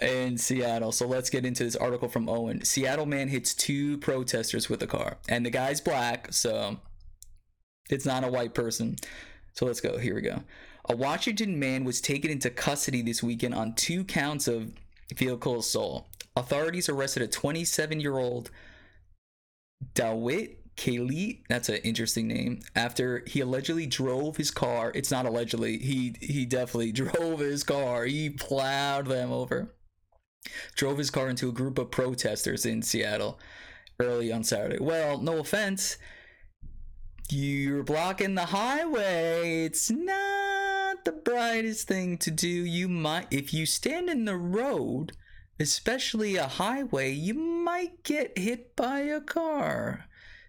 in 0.00 0.38
Seattle. 0.38 0.92
So 0.92 1.06
let's 1.06 1.30
get 1.30 1.44
into 1.44 1.64
this 1.64 1.76
article 1.76 2.08
from 2.08 2.28
Owen. 2.28 2.64
Seattle 2.64 3.06
man 3.06 3.28
hits 3.28 3.54
two 3.54 3.98
protesters 3.98 4.68
with 4.68 4.82
a 4.82 4.86
car, 4.86 5.18
and 5.28 5.44
the 5.44 5.50
guy's 5.50 5.80
black, 5.80 6.32
so 6.32 6.78
it's 7.90 8.06
not 8.06 8.24
a 8.24 8.28
white 8.28 8.54
person. 8.54 8.96
So 9.52 9.66
let's 9.66 9.80
go. 9.80 9.98
Here 9.98 10.14
we 10.14 10.22
go. 10.22 10.42
A 10.88 10.96
Washington 10.96 11.58
man 11.58 11.84
was 11.84 12.00
taken 12.00 12.30
into 12.30 12.50
custody 12.50 13.00
this 13.00 13.22
weekend 13.22 13.54
on 13.54 13.74
two 13.74 14.04
counts 14.04 14.46
of 14.46 14.72
vehicle 15.14 15.58
assault. 15.60 16.06
Authorities 16.36 16.88
arrested 16.88 17.22
a 17.22 17.28
27 17.28 18.00
year 18.00 18.18
old 18.18 18.50
Dawit 19.94 20.58
Kelete, 20.76 21.42
that's 21.48 21.68
an 21.68 21.76
interesting 21.76 22.26
name, 22.26 22.60
after 22.74 23.22
he 23.26 23.40
allegedly 23.40 23.86
drove 23.86 24.36
his 24.36 24.50
car. 24.50 24.90
It's 24.94 25.10
not 25.10 25.24
allegedly, 25.24 25.78
he, 25.78 26.16
he 26.20 26.44
definitely 26.44 26.92
drove 26.92 27.40
his 27.40 27.62
car. 27.62 28.04
He 28.04 28.30
plowed 28.30 29.06
them 29.06 29.32
over. 29.32 29.74
Drove 30.74 30.98
his 30.98 31.10
car 31.10 31.28
into 31.30 31.48
a 31.48 31.52
group 31.52 31.78
of 31.78 31.90
protesters 31.90 32.66
in 32.66 32.82
Seattle 32.82 33.38
early 34.00 34.32
on 34.32 34.44
Saturday. 34.44 34.78
Well, 34.80 35.18
no 35.18 35.38
offense. 35.38 35.96
You're 37.30 37.84
blocking 37.84 38.34
the 38.34 38.46
highway. 38.46 39.64
It's 39.64 39.90
not 39.90 40.63
the 41.04 41.12
brightest 41.12 41.86
thing 41.88 42.18
to 42.18 42.30
do. 42.30 42.48
You 42.48 42.88
might, 42.88 43.26
if 43.30 43.52
you 43.52 43.66
stand 43.66 44.08
in 44.08 44.24
the 44.24 44.36
road, 44.36 45.12
especially 45.60 46.36
a 46.36 46.46
highway, 46.46 47.12
you 47.12 47.34
might 47.34 48.02
get 48.02 48.36
hit 48.36 48.74
by 48.76 49.00
a 49.00 49.20
car. 49.20 50.06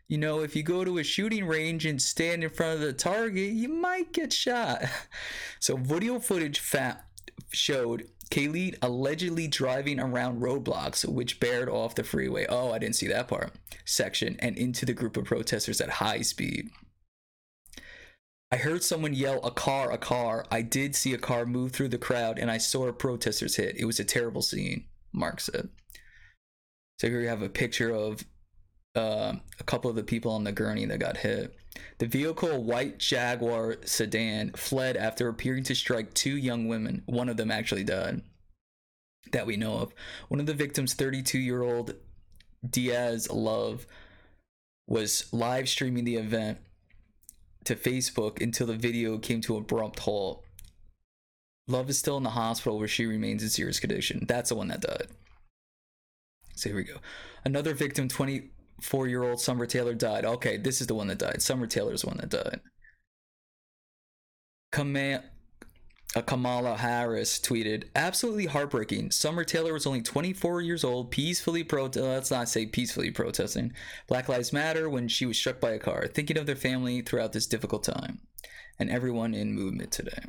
You 0.08 0.20
know, 0.20 0.42
if 0.42 0.56
you 0.56 0.62
go 0.62 0.84
to 0.84 1.00
a 1.00 1.04
shooting 1.04 1.46
range 1.46 1.86
and 1.86 2.00
stand 2.02 2.44
in 2.44 2.50
front 2.52 2.76
of 2.76 2.82
the 2.82 2.94
target, 2.94 3.54
you 3.54 3.70
might 3.70 4.14
get 4.14 4.34
shot. 4.34 4.84
So, 5.60 5.78
video 5.78 6.20
footage 6.20 6.62
showed 7.52 8.08
Kelete 8.30 8.78
allegedly 8.84 9.48
driving 9.48 10.00
around 10.00 10.42
roadblocks 10.42 11.08
which 11.08 11.40
bared 11.40 11.70
off 11.70 11.96
the 11.96 12.04
freeway. 12.04 12.46
Oh, 12.48 12.72
I 12.72 12.78
didn't 12.78 12.98
see 12.98 13.08
that 13.08 13.28
part. 13.28 13.54
Section 13.84 14.36
and 14.40 14.58
into 14.58 14.86
the 14.86 14.94
group 14.94 15.18
of 15.18 15.26
protesters 15.26 15.82
at 15.82 15.90
high 15.90 16.22
speed. 16.22 16.70
I 18.52 18.58
heard 18.58 18.84
someone 18.84 19.14
yell, 19.14 19.44
a 19.44 19.52
car, 19.52 19.92
a 19.92 19.98
car. 19.98 20.46
I 20.52 20.62
did 20.62 20.96
see 20.96 21.14
a 21.14 21.18
car 21.18 21.46
move 21.46 21.72
through 21.72 21.90
the 21.90 21.98
crowd 21.98 22.38
and 22.38 22.52
I 22.52 22.58
saw 22.58 22.92
protesters 22.92 23.56
hit. 23.56 23.76
It 23.78 23.86
was 23.86 24.00
a 24.00 24.06
terrible 24.06 24.42
scene, 24.42 24.86
Mark 25.12 25.40
said. 25.42 25.70
So 27.00 27.10
here 27.10 27.20
we 27.20 27.28
have 27.28 27.42
a 27.42 27.50
picture 27.50 27.92
of 27.92 28.24
uh, 28.96 29.34
a 29.60 29.64
couple 29.66 29.90
of 29.90 29.96
the 29.96 30.04
people 30.04 30.32
on 30.32 30.44
the 30.44 30.52
gurney 30.52 30.86
that 30.86 31.00
got 31.00 31.18
hit. 31.18 31.56
The 31.98 32.06
vehicle, 32.06 32.52
a 32.52 32.60
white 32.60 33.00
Jaguar 33.00 33.78
sedan, 33.84 34.52
fled 34.52 34.96
after 34.96 35.28
appearing 35.28 35.64
to 35.66 35.76
strike 35.76 36.14
two 36.14 36.38
young 36.38 36.68
women. 36.68 37.04
One 37.06 37.28
of 37.28 37.36
them 37.36 37.52
actually 37.52 37.84
died, 37.84 38.22
that 39.34 39.46
we 39.46 39.58
know 39.58 39.80
of. 39.80 39.94
One 40.30 40.40
of 40.40 40.46
the 40.46 40.54
victims, 40.54 40.94
32 40.94 41.38
year 41.40 41.64
old 41.64 41.96
Dias 42.68 43.30
Love, 43.30 43.86
was 44.88 45.28
live 45.34 45.68
streaming 45.68 46.06
the 46.06 46.16
event 46.16 46.60
to 47.66 47.76
Facebook 47.76 48.42
until 48.42 48.68
the 48.68 48.76
video 48.76 49.18
came 49.18 49.42
to 49.42 49.58
abrupt 49.58 50.00
halt. 50.00 50.44
Love 51.68 51.90
is 51.90 51.98
still 51.98 52.18
in 52.18 52.24
the 52.24 52.30
hospital 52.30 52.78
where 52.78 52.88
she 52.88 53.06
remains 53.06 53.42
in 53.44 53.50
serious 53.50 53.80
condition. 53.80 54.26
That's 54.28 54.50
the 54.50 54.56
one 54.56 54.68
that 54.70 54.82
died. 54.82 55.08
So 56.56 56.70
here 56.70 56.78
we 56.78 56.84
go. 56.84 56.98
Another 57.44 57.74
victim, 57.74 58.08
24 58.08 59.08
year 59.08 59.24
old 59.24 59.42
Summer 59.42 59.66
Taylor 59.66 59.94
died. 59.94 60.26
Okay, 60.26 60.58
this 60.58 60.80
is 60.80 60.88
the 60.88 60.96
one 60.96 61.08
that 61.08 61.20
died. 61.20 61.42
Summer 61.42 61.68
Taylor's 61.68 62.02
the 62.02 62.08
one 62.08 62.18
that 62.18 62.30
died. 62.30 62.62
Kama- 64.72 65.24
uh, 66.16 66.22
Kamala 66.22 66.78
Harris 66.78 67.40
tweeted, 67.40 67.86
absolutely 67.96 68.46
heartbreaking. 68.46 69.12
Summer 69.12 69.44
Taylor 69.44 69.74
was 69.74 69.86
only 69.86 70.02
24 70.02 70.62
years 70.62 70.84
old, 70.84 71.12
peacefully 71.12 71.64
protest. 71.64 72.04
Uh, 72.04 72.10
let's 72.10 72.32
not 72.32 72.48
say 72.48 72.66
peacefully 72.66 73.12
protesting 73.12 73.74
Black 74.08 74.30
Lives 74.30 74.54
Matter 74.54 74.90
when 74.90 75.08
she 75.10 75.26
was 75.26 75.38
struck 75.38 75.60
by 75.60 75.72
a 75.72 75.80
car, 75.80 76.08
thinking 76.08 76.38
of 76.38 76.46
their 76.46 76.56
family 76.56 77.02
throughout 77.02 77.34
this 77.34 77.48
difficult 77.48 77.84
time, 77.84 78.22
and 78.80 78.90
everyone 78.90 79.34
in 79.34 79.54
movement 79.54 79.92
today. 79.92 80.24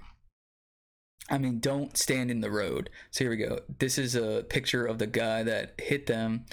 I 1.30 1.38
mean, 1.38 1.60
don't 1.60 1.96
stand 1.96 2.30
in 2.30 2.40
the 2.40 2.50
road. 2.50 2.90
So 3.10 3.24
here 3.24 3.30
we 3.30 3.36
go. 3.36 3.60
This 3.78 3.98
is 3.98 4.14
a 4.14 4.44
picture 4.48 4.86
of 4.86 4.98
the 4.98 5.08
guy 5.08 5.42
that 5.42 5.74
hit 5.80 6.06
them 6.06 6.46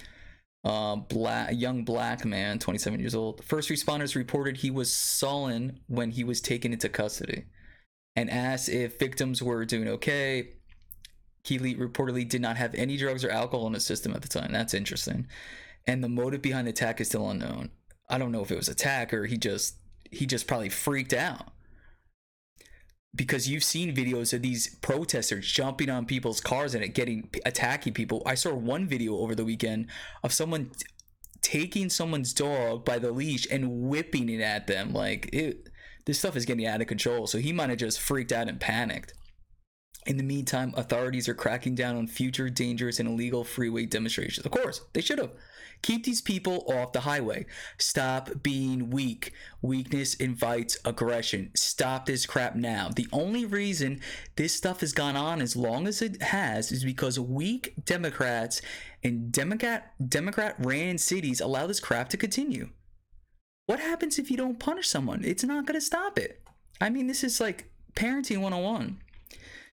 uh, 0.63 0.95
black, 0.95 1.51
young 1.53 1.83
black 1.83 2.23
man, 2.23 2.57
27 2.57 2.99
years 2.99 3.13
old. 3.13 3.43
First 3.43 3.69
responders 3.69 4.15
reported 4.15 4.57
he 4.57 4.71
was 4.71 4.91
sullen 4.91 5.79
when 5.87 6.11
he 6.11 6.23
was 6.23 6.39
taken 6.39 6.71
into 6.71 6.89
custody 6.89 7.45
and 8.15 8.29
asked 8.29 8.70
if 8.70 9.00
victims 9.00 9.41
were 9.41 9.65
doing 9.65 9.88
okay. 9.88 10.53
Kelete 11.43 11.77
reportedly 11.77 12.27
did 12.27 12.41
not 12.41 12.58
have 12.58 12.74
any 12.75 12.96
drugs 12.96 13.25
or 13.25 13.29
alcohol 13.29 13.67
in 13.67 13.74
his 13.74 13.86
system 13.86 14.13
at 14.13 14.22
the 14.22 14.27
time. 14.27 14.51
That's 14.51 14.74
interesting. 14.74 15.27
And 15.86 16.03
the 16.03 16.10
motive 16.10 16.41
behind 16.41 16.67
the 16.67 16.72
attack 16.72 17.01
is 17.01 17.10
still 17.10 17.29
unknown. 17.29 17.72
I 18.10 18.17
don't 18.17 18.32
know 18.32 18.41
if 18.41 18.51
it 18.51 18.58
was 18.58 18.70
attack 18.70 19.13
or 19.13 19.25
he 19.25 19.38
just 19.38 19.75
he 20.10 20.25
just 20.25 20.48
probably 20.48 20.70
freaked 20.70 21.13
out 21.13 21.51
because 23.15 23.48
you've 23.48 23.63
seen 23.63 23.96
videos 23.96 24.34
of 24.34 24.41
these 24.41 24.75
protesters 24.75 25.51
jumping 25.51 25.89
on 25.89 26.05
people's 26.05 26.41
cars 26.41 26.74
and 26.74 26.93
getting 26.93 27.29
attacking 27.46 27.93
people. 27.93 28.24
I 28.25 28.36
saw 28.36 28.53
one 28.53 28.88
video 28.88 29.17
over 29.17 29.36
the 29.36 29.46
weekend 29.46 29.88
of 30.24 30.34
someone 30.34 30.72
taking 31.41 31.89
someone's 31.89 32.34
dog 32.34 32.86
by 32.86 32.98
the 32.98 33.12
leash 33.12 33.48
and 33.51 33.88
whipping 33.88 34.29
it 34.29 34.41
at 34.41 34.67
them. 34.67 34.93
Like 34.93 35.29
it, 35.34 35.70
this 36.05 36.19
stuff 36.19 36.36
is 36.36 36.45
getting 36.45 36.65
out 36.65 36.81
of 36.81 36.88
control. 36.88 37.27
So 37.27 37.38
he 37.38 37.53
might 37.53 37.69
have 37.69 37.79
just 37.79 38.00
freaked 38.00 38.31
out 38.31 38.50
and 38.50 38.60
panicked. 38.60 39.13
In 40.05 40.17
the 40.17 40.24
meantime, 40.24 40.74
authorities 40.75 41.29
are 41.29 41.33
cracking 41.33 41.75
down 41.75 41.95
on 41.95 42.07
future 42.07 42.50
dangerous 42.50 43.00
and 43.00 43.07
illegal 43.07 43.43
freeway 43.45 43.86
demonstrations. 43.86 44.45
Of 44.45 44.51
course, 44.51 44.81
they 44.93 45.01
should 45.01 45.19
have. 45.19 45.31
Keep 45.81 46.05
these 46.05 46.22
people 46.22 46.63
off 46.67 46.93
the 46.93 47.01
highway. 47.01 47.45
Stop 47.77 48.41
being 48.41 48.89
weak. 48.89 49.33
Weakness 49.62 50.13
invites 50.15 50.77
aggression. 50.86 51.51
Stop 51.55 52.05
this 52.05 52.25
crap 52.25 52.55
now. 52.55 52.89
The 52.93 53.07
only 53.12 53.45
reason 53.45 54.01
this 54.36 54.53
stuff 54.53 54.79
has 54.79 54.93
gone 54.93 55.17
on 55.17 55.41
as 55.41 55.55
long 55.55 55.88
as 55.88 56.01
it 56.01 56.22
has 56.22 56.72
is 56.72 56.86
because 56.86 57.19
weak 57.19 57.74
Democrats 57.83 58.62
and 59.03 59.31
Democrat 59.31 59.93
Democrat 60.10 60.55
ran 60.60 60.98
cities 60.98 61.41
allow 61.41 61.67
this 61.67 61.81
crap 61.81 62.10
to 62.10 62.17
continue. 62.17 62.69
What 63.65 63.79
happens 63.79 64.20
if 64.20 64.29
you 64.29 64.38
don't 64.38 64.60
punish 64.60 64.88
someone? 64.88 65.24
It's 65.24 65.43
not 65.43 65.65
going 65.65 65.79
to 65.79 65.86
stop 65.86 66.20
it. 66.20 66.41
I 66.82 66.89
mean, 66.89 67.08
this 67.08 67.24
is 67.24 67.39
like 67.39 67.72
parenting 67.96 68.41
101. 68.41 69.00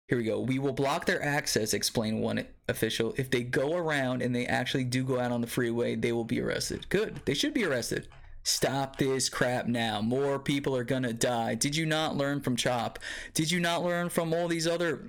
Here 0.09 0.19
we 0.19 0.25
go. 0.25 0.41
We 0.41 0.59
will 0.59 0.73
block 0.73 1.07
their 1.07 1.23
access, 1.23 1.73
explained 1.73 2.21
one 2.21 2.47
official. 2.69 3.14
If 3.17 3.31
they 3.31 3.43
go 3.43 3.75
around 3.75 4.23
and 4.23 4.35
they 4.35 4.47
actually 4.47 4.85
do 4.85 5.03
go 5.03 5.19
out 5.19 5.33
on 5.33 5.41
the 5.41 5.47
freeway, 5.47 5.97
they 5.97 6.12
will 6.12 6.25
be 6.25 6.41
arrested. 6.41 6.88
Good. 6.88 7.21
They 7.25 7.35
should 7.35 7.55
be 7.55 7.64
arrested. 7.64 8.09
Stop 8.43 8.97
this 8.97 9.31
crap 9.31 9.67
now. 9.67 10.03
More 10.03 10.38
people 10.38 10.76
are 10.76 10.85
gonna 10.85 11.14
die. 11.14 11.55
Did 11.55 11.75
you 11.75 11.87
not 11.87 12.17
learn 12.17 12.43
from 12.43 12.57
CHOP? 12.57 12.99
Did 13.33 13.50
you 13.50 13.59
not 13.59 13.83
learn 13.83 14.11
from 14.11 14.35
all 14.35 14.49
these 14.49 14.67
other 14.67 15.09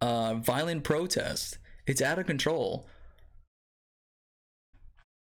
uh, 0.00 0.34
violent 0.34 0.84
protests? 0.84 1.58
It's 1.88 2.00
out 2.00 2.20
of 2.20 2.26
control. 2.26 2.86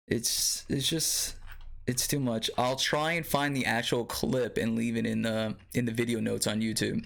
It's 0.06 0.66
it's 0.68 0.88
just 0.88 1.36
it's 1.88 2.08
too 2.08 2.20
much. 2.20 2.52
I'll 2.58 2.76
try 2.76 3.14
and 3.14 3.26
find 3.26 3.56
the 3.56 3.66
actual 3.66 4.06
clip 4.06 4.58
and 4.58 4.76
leave 4.76 4.98
it 4.98 5.06
in 5.06 5.22
the 5.22 5.56
in 5.74 5.86
the 5.86 5.92
video 5.92 6.20
notes 6.20 6.46
on 6.46 6.62
YouTube 6.62 7.06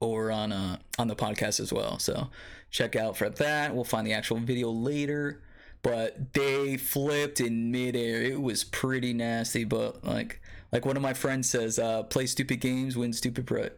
or 0.00 0.30
on 0.30 0.52
uh 0.52 0.78
on 0.98 1.08
the 1.08 1.16
podcast 1.16 1.60
as 1.60 1.72
well. 1.72 1.98
So 1.98 2.28
check 2.70 2.96
out 2.96 3.16
for 3.16 3.30
that. 3.30 3.74
We'll 3.74 3.84
find 3.84 4.06
the 4.06 4.12
actual 4.12 4.38
video 4.38 4.70
later. 4.70 5.42
But 5.82 6.32
they 6.32 6.78
flipped 6.78 7.40
in 7.40 7.70
midair. 7.70 8.22
It 8.22 8.40
was 8.40 8.64
pretty 8.64 9.12
nasty. 9.12 9.64
But 9.64 10.02
like 10.02 10.40
like 10.72 10.84
one 10.84 10.96
of 10.96 11.02
my 11.02 11.14
friends 11.14 11.48
says, 11.48 11.78
uh, 11.78 12.02
play 12.04 12.26
stupid 12.26 12.60
games, 12.60 12.96
win 12.96 13.12
stupid 13.12 13.46
pri- 13.46 13.70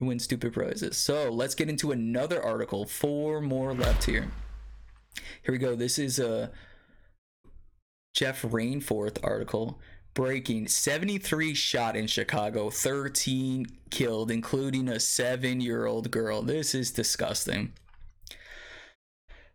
win 0.00 0.18
stupid 0.18 0.52
prizes. 0.52 0.96
So 0.96 1.30
let's 1.30 1.54
get 1.54 1.68
into 1.68 1.92
another 1.92 2.42
article. 2.42 2.86
Four 2.86 3.40
more 3.40 3.74
left 3.74 4.04
here. 4.04 4.30
Here 5.42 5.52
we 5.52 5.58
go. 5.58 5.76
This 5.76 5.98
is 5.98 6.18
a 6.18 6.50
Jeff 8.14 8.42
Rainforth 8.42 9.18
article 9.24 9.80
breaking 10.14 10.68
73 10.68 11.52
shot 11.54 11.96
in 11.96 12.06
Chicago, 12.06 12.70
13 12.70 13.66
killed, 13.90 14.30
including 14.30 14.88
a 14.88 15.00
seven 15.00 15.60
year 15.60 15.86
old 15.86 16.10
girl. 16.12 16.40
This 16.40 16.74
is 16.74 16.92
disgusting. 16.92 17.72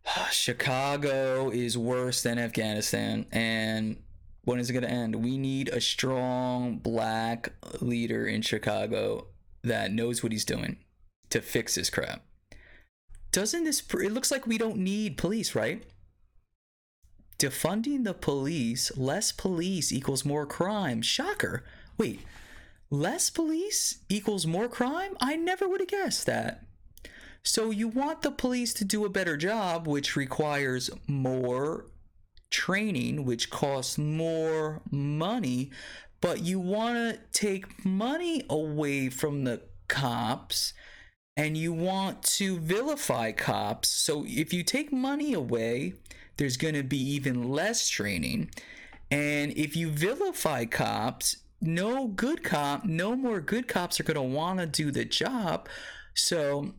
Chicago 0.31 1.49
is 1.49 1.77
worse 1.77 2.21
than 2.21 2.37
Afghanistan. 2.37 3.25
And 3.31 4.01
when 4.43 4.59
is 4.59 4.69
it 4.69 4.73
going 4.73 4.83
to 4.83 4.91
end? 4.91 5.15
We 5.15 5.37
need 5.37 5.69
a 5.69 5.79
strong 5.79 6.77
black 6.77 7.53
leader 7.79 8.27
in 8.27 8.41
Chicago 8.41 9.27
that 9.63 9.93
knows 9.93 10.21
what 10.21 10.33
he's 10.33 10.45
doing 10.45 10.77
to 11.29 11.41
fix 11.41 11.75
this 11.75 11.89
crap. 11.89 12.25
Doesn't 13.31 13.63
this, 13.63 13.81
it 13.93 14.11
looks 14.11 14.31
like 14.31 14.47
we 14.47 14.57
don't 14.57 14.77
need 14.77 15.17
police, 15.17 15.55
right? 15.55 15.83
Defunding 17.39 18.03
the 18.03 18.13
police, 18.13 18.95
less 18.97 19.31
police 19.31 19.91
equals 19.91 20.25
more 20.25 20.45
crime. 20.45 21.01
Shocker. 21.01 21.63
Wait, 21.97 22.21
less 22.89 23.29
police 23.29 23.99
equals 24.09 24.45
more 24.45 24.67
crime? 24.67 25.17
I 25.19 25.35
never 25.35 25.67
would 25.67 25.79
have 25.79 25.89
guessed 25.89 26.25
that. 26.25 26.65
So 27.43 27.71
you 27.71 27.87
want 27.87 28.21
the 28.21 28.31
police 28.31 28.73
to 28.75 28.85
do 28.85 29.05
a 29.05 29.09
better 29.09 29.37
job, 29.37 29.87
which 29.87 30.15
requires 30.15 30.89
more 31.07 31.85
training, 32.51 33.25
which 33.25 33.49
costs 33.49 33.97
more 33.97 34.81
money, 34.91 35.71
but 36.21 36.41
you 36.41 36.59
want 36.59 36.95
to 36.95 37.19
take 37.31 37.85
money 37.85 38.43
away 38.49 39.09
from 39.09 39.43
the 39.43 39.61
cops 39.87 40.73
and 41.37 41.55
you 41.55 41.71
want 41.71 42.21
to 42.23 42.59
vilify 42.59 43.31
cops. 43.31 43.89
So 43.89 44.25
if 44.27 44.53
you 44.53 44.63
take 44.63 44.91
money 44.91 45.33
away, 45.33 45.93
there's 46.39 46.57
going 46.57 46.73
to 46.73 46.83
be 46.83 46.97
even 46.97 47.49
less 47.49 47.89
training. 47.89 48.49
And 49.11 49.51
if 49.57 49.75
you 49.75 49.89
vilify 49.89 50.65
cops, 50.65 51.35
no 51.61 52.07
good 52.07 52.43
cop, 52.43 52.85
no 52.85 53.15
more 53.15 53.41
good 53.41 53.67
cops 53.67 53.99
are 53.99 54.03
going 54.03 54.15
to 54.15 54.21
want 54.21 54.59
to 54.59 54.65
do 54.65 54.89
the 54.89 55.03
job. 55.03 55.67
So 56.13 56.75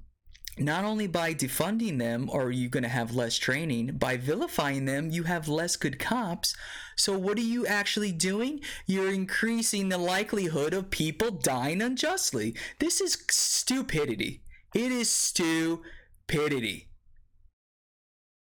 not 0.59 0.85
only 0.85 1.07
by 1.07 1.35
defunding 1.35 1.99
them 1.99 2.31
are 2.31 2.50
you 2.50 2.71
going 2.71 2.85
to 2.85 2.88
have 2.88 3.14
less 3.14 3.37
training, 3.37 3.99
by 3.99 4.17
vilifying 4.17 4.87
them, 4.87 5.11
you 5.11 5.25
have 5.25 5.47
less 5.47 5.76
good 5.76 5.99
cops. 5.99 6.57
So, 6.97 7.17
what 7.19 7.38
are 7.38 7.43
you 7.43 7.67
actually 7.67 8.12
doing? 8.12 8.61
You're 8.87 9.12
increasing 9.12 9.88
the 9.88 9.99
likelihood 9.99 10.75
of 10.75 10.90
people 10.90 11.31
dying 11.31 11.81
unjustly. 11.81 12.57
This 12.79 13.00
is 13.00 13.25
stupidity. 13.31 14.43
It 14.75 14.93
is 14.93 15.11
stupidity. 15.11 16.90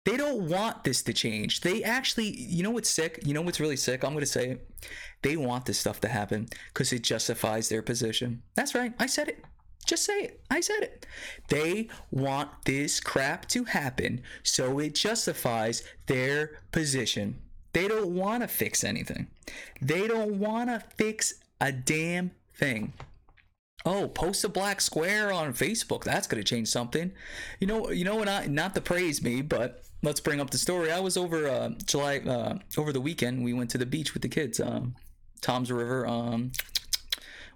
They 0.05 0.17
don't 0.17 0.49
want 0.49 0.83
this 0.83 1.03
to 1.03 1.13
change. 1.13 1.61
They 1.61 1.85
actually, 1.85 2.37
you 2.37 2.63
know 2.63 2.71
what's 2.71 2.91
sick? 2.91 3.21
You 3.25 3.35
know 3.35 3.43
what's 3.43 3.61
really 3.61 3.77
sick? 3.77 4.03
I'm 4.03 4.13
going 4.13 4.21
to 4.21 4.27
say 4.27 4.51
it. 4.51 4.71
They 5.23 5.37
want 5.37 5.67
this 5.67 5.79
stuff 5.79 6.01
to 6.01 6.09
happen 6.09 6.49
because 6.73 6.93
it 6.93 7.03
justifies 7.03 7.69
their 7.69 7.83
position. 7.83 8.43
That's 8.57 8.75
right. 8.75 8.93
I 8.99 9.07
said 9.07 9.29
it. 9.29 9.45
Just 9.87 10.05
say 10.05 10.23
it. 10.23 10.41
I 10.51 10.61
said 10.61 10.83
it. 10.83 11.07
They 11.49 11.89
want 12.11 12.51
this 12.65 13.01
crap 13.01 13.47
to 13.49 13.65
happen 13.65 14.23
so 14.43 14.79
it 14.81 14.95
justifies 14.95 15.83
their 16.07 16.59
position. 16.73 17.41
They 17.73 17.89
don't 17.89 18.15
want 18.15 18.43
to 18.43 18.49
fix 18.49 18.85
anything. 18.85 19.29
They 19.81 20.07
don't 20.07 20.39
want 20.39 20.71
to 20.71 20.83
fix 20.97 21.35
a 21.61 21.73
damn 21.73 22.33
thing. 22.55 22.93
Oh, 23.85 24.09
post 24.09 24.45
a 24.45 24.49
black 24.49 24.81
square 24.81 25.33
on 25.33 25.55
Facebook. 25.55 26.05
That's 26.05 26.27
going 26.27 26.43
to 26.43 26.49
change 26.49 26.69
something. 26.69 27.13
You 27.59 27.67
know, 27.67 27.91
you 27.91 28.05
know 28.05 28.17
what? 28.17 28.29
I, 28.29 28.47
not 28.47 28.75
to 28.77 28.81
praise 28.81 29.23
me, 29.23 29.43
but 29.43 29.83
let's 30.03 30.21
bring 30.21 30.41
up 30.41 30.51
the 30.51 30.59
story. 30.59 30.91
I 30.91 31.01
was 31.01 31.17
over 31.17 31.49
uh, 31.49 31.71
July 31.85 32.19
uh, 32.19 32.59
over 32.77 32.93
the 32.93 33.01
weekend. 33.01 33.45
We 33.45 33.53
went 33.53 33.71
to 33.71 33.79
the 33.79 33.87
beach 33.87 34.15
with 34.15 34.23
the 34.23 34.29
kids. 34.29 34.61
Um, 34.61 34.95
Tom's 35.41 35.73
River. 35.73 36.07
Um, 36.07 36.53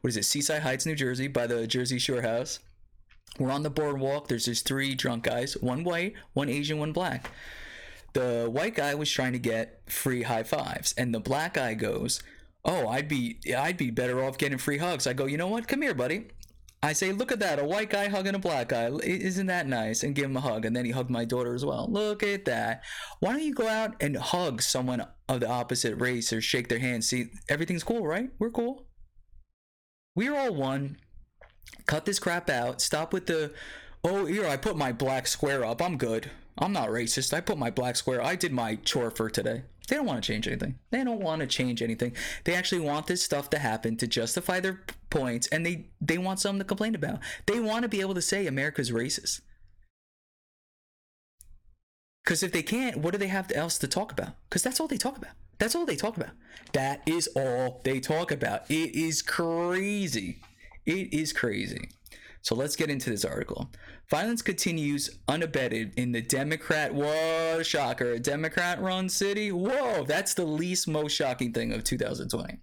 what 0.00 0.08
is 0.08 0.16
it? 0.16 0.24
Seaside 0.24 0.62
Heights, 0.62 0.86
New 0.86 0.94
Jersey, 0.94 1.28
by 1.28 1.46
the 1.46 1.66
Jersey 1.66 1.98
Shore 1.98 2.22
House. 2.22 2.60
We're 3.38 3.50
on 3.50 3.62
the 3.62 3.70
boardwalk. 3.70 4.28
There's 4.28 4.46
just 4.46 4.66
three 4.66 4.94
drunk 4.94 5.24
guys, 5.24 5.54
one 5.54 5.84
white, 5.84 6.14
one 6.32 6.48
Asian, 6.48 6.78
one 6.78 6.92
black. 6.92 7.30
The 8.12 8.48
white 8.50 8.74
guy 8.74 8.94
was 8.94 9.10
trying 9.10 9.32
to 9.32 9.38
get 9.38 9.82
free 9.86 10.22
high 10.22 10.42
fives, 10.42 10.94
and 10.96 11.14
the 11.14 11.20
black 11.20 11.54
guy 11.54 11.74
goes, 11.74 12.22
"Oh, 12.64 12.88
I'd 12.88 13.08
be, 13.08 13.38
I'd 13.56 13.76
be 13.76 13.90
better 13.90 14.24
off 14.24 14.38
getting 14.38 14.58
free 14.58 14.78
hugs." 14.78 15.06
I 15.06 15.12
go, 15.12 15.26
"You 15.26 15.36
know 15.36 15.48
what? 15.48 15.68
Come 15.68 15.82
here, 15.82 15.92
buddy." 15.94 16.28
I 16.86 16.92
say, 16.92 17.10
"Look 17.10 17.32
at 17.32 17.40
that! 17.40 17.58
A 17.58 17.64
white 17.64 17.90
guy 17.90 18.06
hugging 18.08 18.36
a 18.36 18.38
black 18.38 18.68
guy. 18.68 18.88
Isn't 19.02 19.46
that 19.46 19.66
nice?" 19.66 20.04
And 20.04 20.14
give 20.14 20.26
him 20.26 20.36
a 20.36 20.40
hug. 20.40 20.64
And 20.64 20.76
then 20.76 20.84
he 20.84 20.92
hugged 20.92 21.10
my 21.10 21.24
daughter 21.24 21.52
as 21.52 21.64
well. 21.64 21.88
Look 21.90 22.22
at 22.22 22.44
that. 22.44 22.84
Why 23.18 23.32
don't 23.32 23.42
you 23.42 23.54
go 23.54 23.66
out 23.66 24.00
and 24.00 24.16
hug 24.16 24.62
someone 24.62 25.04
of 25.28 25.40
the 25.40 25.48
opposite 25.48 25.96
race 25.96 26.32
or 26.32 26.40
shake 26.40 26.68
their 26.68 26.78
hand? 26.78 27.04
See, 27.04 27.30
everything's 27.48 27.82
cool, 27.82 28.06
right? 28.06 28.30
We're 28.38 28.50
cool. 28.50 28.86
We're 30.14 30.36
all 30.36 30.54
one. 30.54 30.98
Cut 31.86 32.04
this 32.04 32.20
crap 32.20 32.48
out. 32.48 32.80
Stop 32.80 33.12
with 33.12 33.26
the, 33.26 33.52
oh, 34.04 34.26
here, 34.26 34.46
I 34.46 34.56
put 34.56 34.76
my 34.76 34.92
black 34.92 35.26
square 35.26 35.64
up. 35.64 35.82
I'm 35.82 35.98
good. 35.98 36.30
I'm 36.56 36.72
not 36.72 36.88
racist. 36.88 37.34
I 37.34 37.40
put 37.40 37.58
my 37.58 37.70
black 37.70 37.96
square. 37.96 38.22
I 38.22 38.36
did 38.36 38.52
my 38.52 38.76
chore 38.76 39.10
for 39.10 39.28
today. 39.28 39.64
They 39.88 39.96
don't 39.96 40.06
want 40.06 40.22
to 40.22 40.26
change 40.26 40.48
anything. 40.48 40.78
They 40.90 41.04
don't 41.04 41.20
want 41.20 41.40
to 41.40 41.46
change 41.46 41.82
anything. 41.82 42.12
They 42.44 42.54
actually 42.54 42.80
want 42.80 43.06
this 43.06 43.22
stuff 43.22 43.50
to 43.50 43.58
happen 43.58 43.96
to 43.98 44.06
justify 44.06 44.60
their 44.60 44.80
points, 45.16 45.46
and 45.48 45.64
they 45.64 45.88
they 46.00 46.18
want 46.18 46.40
something 46.40 46.58
to 46.58 46.64
complain 46.64 46.94
about. 46.94 47.20
They 47.46 47.60
want 47.60 47.82
to 47.82 47.88
be 47.88 48.00
able 48.00 48.14
to 48.14 48.22
say 48.22 48.46
America's 48.46 48.90
racist. 48.90 49.40
Because 52.24 52.42
if 52.42 52.52
they 52.52 52.62
can't, 52.62 52.98
what 52.98 53.12
do 53.12 53.18
they 53.18 53.28
have 53.28 53.52
else 53.54 53.78
to 53.78 53.86
talk 53.86 54.10
about? 54.10 54.32
Because 54.48 54.62
that's 54.62 54.80
all 54.80 54.88
they 54.88 54.96
talk 54.96 55.16
about. 55.16 55.30
That's 55.58 55.76
all 55.76 55.86
they 55.86 55.96
talk 55.96 56.16
about. 56.16 56.30
That 56.72 57.02
is 57.06 57.28
all 57.36 57.80
they 57.84 58.00
talk 58.00 58.32
about. 58.32 58.68
It 58.68 58.96
is 58.96 59.22
crazy. 59.22 60.40
It 60.84 61.14
is 61.14 61.32
crazy. 61.32 61.88
So 62.42 62.54
let's 62.54 62.76
get 62.76 62.90
into 62.90 63.10
this 63.10 63.24
article. 63.24 63.70
Violence 64.10 64.42
continues 64.42 65.10
unabated 65.28 65.92
in 65.96 66.12
the 66.12 66.20
Democrat. 66.20 66.94
Whoa, 66.94 67.62
shocker. 67.62 68.12
A 68.12 68.20
Democrat 68.20 68.80
run 68.80 69.08
city? 69.08 69.50
Whoa, 69.50 70.04
that's 70.04 70.34
the 70.34 70.44
least 70.44 70.86
most 70.88 71.12
shocking 71.12 71.52
thing 71.52 71.72
of 71.72 71.84
2020 71.84 72.58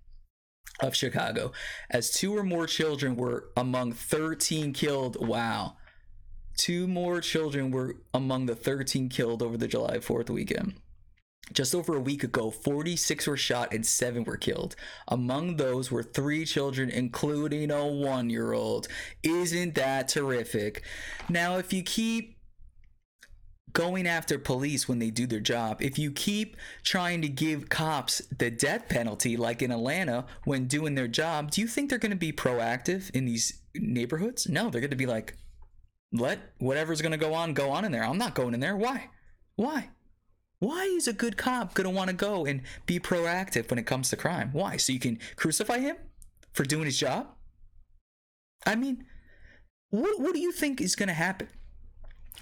of 0.83 0.95
Chicago. 0.95 1.51
As 1.89 2.11
two 2.11 2.35
or 2.35 2.43
more 2.43 2.67
children 2.67 3.15
were 3.15 3.49
among 3.55 3.93
13 3.93 4.73
killed. 4.73 5.25
Wow. 5.25 5.77
Two 6.57 6.87
more 6.87 7.21
children 7.21 7.71
were 7.71 7.97
among 8.13 8.45
the 8.45 8.55
13 8.55 9.09
killed 9.09 9.41
over 9.41 9.57
the 9.57 9.67
July 9.67 9.97
4th 9.97 10.29
weekend. 10.29 10.75
Just 11.51 11.75
over 11.75 11.95
a 11.95 12.01
week 12.01 12.23
ago, 12.23 12.51
46 12.51 13.27
were 13.27 13.37
shot 13.37 13.73
and 13.73 13.85
7 13.85 14.23
were 14.23 14.37
killed. 14.37 14.75
Among 15.07 15.57
those 15.57 15.91
were 15.91 16.03
3 16.03 16.45
children, 16.45 16.89
including 16.89 17.69
a 17.69 17.85
1 17.85 18.29
year 18.29 18.53
old. 18.53 18.87
Isn't 19.23 19.75
that 19.75 20.07
terrific? 20.07 20.83
Now, 21.27 21.57
if 21.57 21.73
you 21.73 21.83
keep 21.83 22.32
going 23.73 24.07
after 24.07 24.37
police 24.37 24.87
when 24.87 24.99
they 24.99 25.09
do 25.09 25.27
their 25.27 25.39
job, 25.39 25.81
if 25.81 25.97
you 25.97 26.11
keep 26.11 26.55
trying 26.83 27.21
to 27.21 27.27
give 27.27 27.69
cops 27.69 28.19
the 28.37 28.49
death 28.49 28.87
penalty, 28.87 29.35
like 29.35 29.61
in 29.61 29.71
Atlanta, 29.71 30.25
when 30.45 30.67
doing 30.67 30.95
their 30.95 31.07
job, 31.07 31.51
do 31.51 31.61
you 31.61 31.67
think 31.67 31.89
they're 31.89 31.99
going 31.99 32.11
to 32.11 32.15
be 32.15 32.31
proactive 32.31 33.09
in 33.11 33.25
these 33.25 33.61
neighborhoods? 33.75 34.47
No, 34.47 34.69
they're 34.69 34.81
going 34.81 34.91
to 34.91 34.95
be 34.95 35.05
like, 35.05 35.35
let 36.11 36.39
whatever's 36.59 37.01
going 37.01 37.11
to 37.11 37.17
go 37.17 37.33
on 37.33 37.53
go 37.53 37.71
on 37.71 37.83
in 37.83 37.91
there. 37.91 38.03
I'm 38.03 38.19
not 38.19 38.35
going 38.35 38.53
in 38.53 38.59
there. 38.59 38.77
Why? 38.77 39.09
Why? 39.55 39.89
Why 40.59 40.83
is 40.83 41.07
a 41.07 41.13
good 41.13 41.35
cop 41.35 41.73
going 41.73 41.85
to 41.85 41.89
want 41.89 42.09
to 42.09 42.15
go 42.15 42.45
and 42.45 42.61
be 42.85 42.99
proactive 42.99 43.69
when 43.69 43.79
it 43.79 43.85
comes 43.85 44.09
to 44.11 44.15
crime? 44.15 44.51
Why? 44.53 44.77
So 44.77 44.93
you 44.93 44.99
can 44.99 45.19
crucify 45.35 45.79
him 45.79 45.97
for 46.53 46.63
doing 46.63 46.85
his 46.85 46.97
job? 46.97 47.27
I 48.65 48.75
mean, 48.75 49.05
what, 49.89 50.21
what 50.21 50.33
do 50.33 50.39
you 50.39 50.51
think 50.51 50.79
is 50.79 50.95
going 50.95 51.09
to 51.09 51.13
happen? 51.13 51.49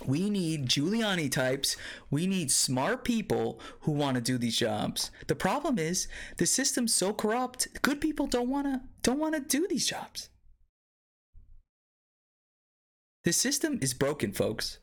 We 0.06 0.30
need 0.30 0.67
Giuliani 0.67 1.32
types. 1.32 1.77
We 2.10 2.27
need 2.27 2.51
smart 2.51 3.04
people 3.04 3.60
who 3.82 3.91
want 3.91 4.15
to 4.15 4.21
do 4.21 4.38
these 4.38 4.58
jobs. 4.58 5.12
The 5.27 5.36
problem 5.36 5.77
is 5.77 6.08
the 6.38 6.45
system's 6.45 6.93
so 6.93 7.13
corrupt. 7.13 7.67
Good 7.82 8.01
people 8.01 8.27
don't 8.27 8.49
want 8.49 8.67
to 8.67 8.82
don't 9.04 9.19
want 9.19 9.36
to 9.36 9.41
do 9.41 9.67
these 9.67 9.88
jobs. 9.88 10.30
The 13.23 13.34
system 13.34 13.77
is 13.82 13.93
broken, 13.93 14.32
folks. 14.32 14.80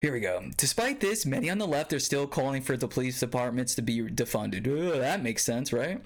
Here 0.00 0.12
we 0.12 0.20
go. 0.20 0.42
Despite 0.56 1.00
this, 1.00 1.26
many 1.26 1.48
on 1.48 1.58
the 1.58 1.66
left 1.66 1.92
are 1.92 2.00
still 2.00 2.26
calling 2.26 2.62
for 2.62 2.76
the 2.76 2.88
police 2.88 3.20
departments 3.20 3.74
to 3.76 3.82
be 3.82 4.02
defunded. 4.02 4.66
Ugh, 4.66 4.98
that 4.98 5.22
makes 5.22 5.44
sense, 5.44 5.72
right? 5.72 6.00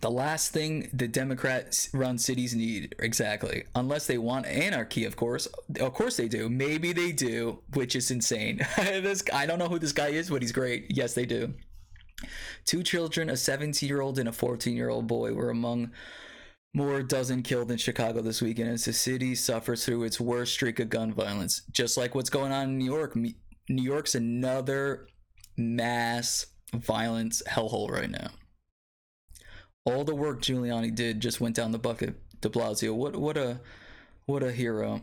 The 0.00 0.10
last 0.10 0.52
thing 0.52 0.88
the 0.92 1.08
Democrats 1.08 1.90
run 1.92 2.16
cities 2.16 2.54
need, 2.54 2.94
exactly. 3.00 3.64
Unless 3.74 4.06
they 4.06 4.18
want 4.18 4.46
anarchy, 4.46 5.04
of 5.04 5.16
course. 5.16 5.46
Of 5.80 5.94
course 5.94 6.16
they 6.16 6.28
do. 6.28 6.48
Maybe 6.48 6.92
they 6.92 7.12
do, 7.12 7.62
which 7.74 7.96
is 7.96 8.10
insane. 8.10 8.58
this 8.76 9.22
I 9.32 9.46
don't 9.46 9.58
know 9.58 9.68
who 9.68 9.78
this 9.78 9.92
guy 9.92 10.08
is, 10.08 10.30
but 10.30 10.42
he's 10.42 10.52
great. 10.52 10.86
Yes, 10.90 11.14
they 11.14 11.26
do. 11.26 11.54
Two 12.64 12.82
children, 12.82 13.28
a 13.28 13.36
17 13.36 13.88
year 13.88 14.00
old 14.00 14.18
and 14.18 14.28
a 14.28 14.32
14 14.32 14.76
year 14.76 14.90
old 14.90 15.06
boy, 15.06 15.32
were 15.32 15.50
among 15.50 15.90
more 16.72 17.02
dozen 17.02 17.42
killed 17.42 17.70
in 17.70 17.78
Chicago 17.78 18.22
this 18.22 18.40
weekend 18.40 18.70
as 18.70 18.84
the 18.84 18.92
city 18.92 19.34
suffers 19.34 19.84
through 19.84 20.04
its 20.04 20.20
worst 20.20 20.52
streak 20.52 20.78
of 20.78 20.88
gun 20.88 21.12
violence. 21.12 21.62
Just 21.72 21.96
like 21.96 22.14
what's 22.14 22.30
going 22.30 22.52
on 22.52 22.70
in 22.70 22.78
New 22.78 22.84
York. 22.84 23.16
New 23.16 23.34
York's 23.68 24.14
another 24.14 25.08
mass 25.56 26.46
violence 26.74 27.42
hellhole 27.48 27.90
right 27.90 28.10
now. 28.10 28.30
All 29.84 30.04
the 30.04 30.14
work 30.14 30.42
Giuliani 30.42 30.94
did 30.94 31.20
just 31.20 31.40
went 31.40 31.56
down 31.56 31.72
the 31.72 31.78
bucket. 31.78 32.14
De 32.40 32.48
Blasio, 32.48 32.94
what 32.94 33.16
what 33.16 33.36
a 33.36 33.60
what 34.26 34.42
a 34.42 34.52
hero. 34.52 35.02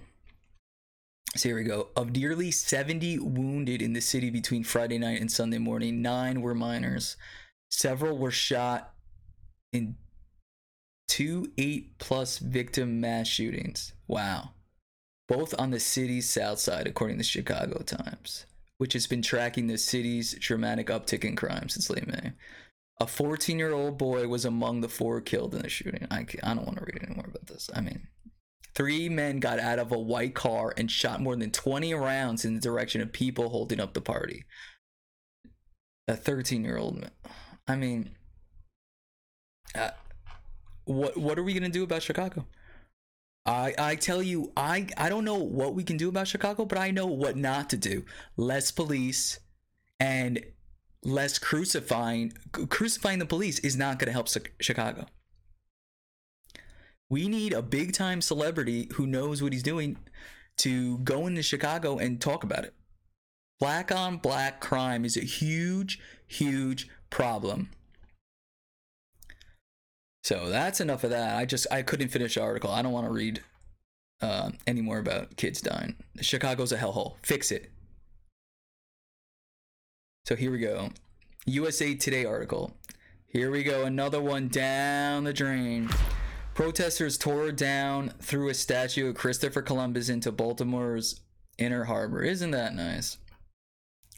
So 1.36 1.50
here 1.50 1.58
we 1.58 1.64
go. 1.64 1.90
Of 1.96 2.12
nearly 2.12 2.52
70 2.52 3.20
wounded 3.20 3.82
in 3.82 3.94
the 3.94 4.02
city 4.02 4.30
between 4.30 4.64
Friday 4.64 4.98
night 4.98 5.22
and 5.22 5.32
Sunday 5.32 5.58
morning, 5.60 6.02
nine 6.02 6.42
were 6.42 6.56
minors. 6.56 7.16
Several 7.70 8.18
were 8.18 8.32
shot 8.32 8.94
in 9.74 9.98
two 11.08 11.52
eight 11.58 12.00
plus 12.00 12.38
victim 12.40 13.00
mass 13.00 13.28
shootings. 13.28 13.94
Wow. 14.08 14.52
Both 15.28 15.54
on 15.60 15.72
the 15.72 15.80
city's 15.80 16.30
south 16.30 16.60
side, 16.60 16.88
according 16.88 17.18
to 17.18 17.20
the 17.20 17.24
Chicago 17.26 17.82
Times, 17.84 18.46
which 18.78 18.94
has 18.94 19.08
been 19.08 19.22
tracking 19.22 19.68
the 19.68 19.78
city's 19.78 20.34
dramatic 20.36 20.88
uptick 20.88 21.26
in 21.26 21.36
crime 21.36 21.68
since 21.68 21.90
late 21.90 22.08
May. 22.08 22.32
A 23.00 23.08
14 23.08 23.60
year 23.60 23.74
old 23.74 23.98
boy 23.98 24.28
was 24.28 24.46
among 24.46 24.82
the 24.82 24.90
four 24.90 25.22
killed 25.22 25.54
in 25.54 25.62
the 25.62 25.70
shooting. 25.70 26.08
I, 26.10 26.26
I 26.44 26.54
don't 26.56 26.66
want 26.66 26.78
to 26.78 26.86
read 26.86 27.04
anymore 27.04 27.26
about 27.28 27.48
this. 27.48 27.70
I 27.76 27.82
mean, 27.82 28.08
three 28.74 29.08
men 29.08 29.40
got 29.40 29.60
out 29.60 29.80
of 29.80 29.92
a 29.92 30.00
white 30.00 30.34
car 30.34 30.74
and 30.78 30.90
shot 30.90 31.22
more 31.22 31.36
than 31.36 31.52
20 31.52 31.94
rounds 31.94 32.44
in 32.44 32.56
the 32.56 32.62
direction 32.62 33.02
of 33.02 33.12
people 33.12 33.50
holding 33.50 33.80
up 33.80 33.94
the 33.94 34.02
party. 34.02 34.46
A 36.08 36.16
13 36.16 36.64
year 36.64 36.78
old. 36.78 37.10
I 37.68 37.76
mean, 37.76 38.16
uh, 39.76 39.92
what 40.86 41.18
what 41.18 41.38
are 41.38 41.44
we 41.44 41.54
gonna 41.54 41.70
do 41.70 41.84
about 41.84 42.02
Chicago? 42.02 42.48
I 43.46 43.74
I 43.78 43.96
tell 43.96 44.24
you, 44.24 44.52
I 44.56 44.88
I 44.98 45.10
don't 45.10 45.26
know 45.26 45.36
what 45.36 45.76
we 45.76 45.84
can 45.84 45.98
do 45.98 46.10
about 46.10 46.28
Chicago, 46.28 46.66
but 46.66 46.78
I 46.78 46.92
know 46.92 47.08
what 47.08 47.36
not 47.36 47.70
to 47.72 47.78
do. 47.78 48.06
Less 48.38 48.72
police 48.72 49.40
and 50.00 50.44
less 51.08 51.40
crucifying. 51.40 52.34
Crucifying 52.52 53.20
the 53.20 53.26
police 53.26 53.60
is 53.60 53.78
not 53.78 53.98
going 53.98 54.08
to 54.08 54.14
help 54.14 54.28
Chicago. 54.60 55.06
We 57.10 57.30
need 57.30 57.54
a 57.54 57.62
big 57.62 57.94
time 57.94 58.22
celebrity 58.22 58.90
who 58.94 59.08
knows 59.08 59.42
what 59.42 59.54
he's 59.54 59.64
doing 59.64 59.98
to 60.58 60.98
go 61.00 61.26
into 61.26 61.42
Chicago 61.42 61.98
and 61.98 62.20
talk 62.20 62.44
about 62.44 62.66
it. 62.66 62.74
Black 63.60 63.92
on 63.92 64.18
black 64.18 64.60
crime 64.60 65.06
is 65.06 65.16
a 65.16 65.22
huge, 65.22 66.00
huge 66.28 66.90
problem. 67.10 67.70
So 70.24 70.50
that's 70.50 70.82
enough 70.82 71.06
of 71.06 71.12
that. 71.12 71.38
I 71.38 71.46
just 71.46 71.66
I 71.72 71.82
couldn't 71.82 72.10
finish 72.10 72.36
the 72.36 72.42
article. 72.42 72.70
I 72.70 72.82
don't 72.82 72.92
want 72.92 73.08
to 73.08 73.14
read 73.14 73.42
uh, 74.22 74.52
any 74.68 74.82
more 74.82 75.00
about 75.00 75.38
kids 75.38 75.62
dying. 75.62 75.96
Chicago's 76.20 76.74
a 76.74 76.78
hellhole. 76.78 77.16
Fix 77.24 77.52
it. 77.52 77.72
So 80.28 80.36
here 80.36 80.52
we 80.52 80.60
go. 80.60 80.90
USA 81.46 81.96
Today 81.96 82.26
article. 82.26 82.74
Here 83.28 83.50
we 83.50 83.64
go. 83.64 83.86
Another 83.86 84.20
one 84.20 84.50
down 84.50 85.24
the 85.24 85.32
drain. 85.32 85.90
Protesters 86.54 87.18
tore 87.18 87.54
down 87.54 88.10
through 88.20 88.50
a 88.50 88.54
statue 88.54 89.08
of 89.08 89.16
Christopher 89.16 89.62
Columbus 89.62 90.10
into 90.10 90.34
Baltimore's 90.34 91.22
Inner 91.58 91.86
Harbor. 91.86 92.24
Isn't 92.24 92.52
that 92.52 92.76
nice? 92.76 93.20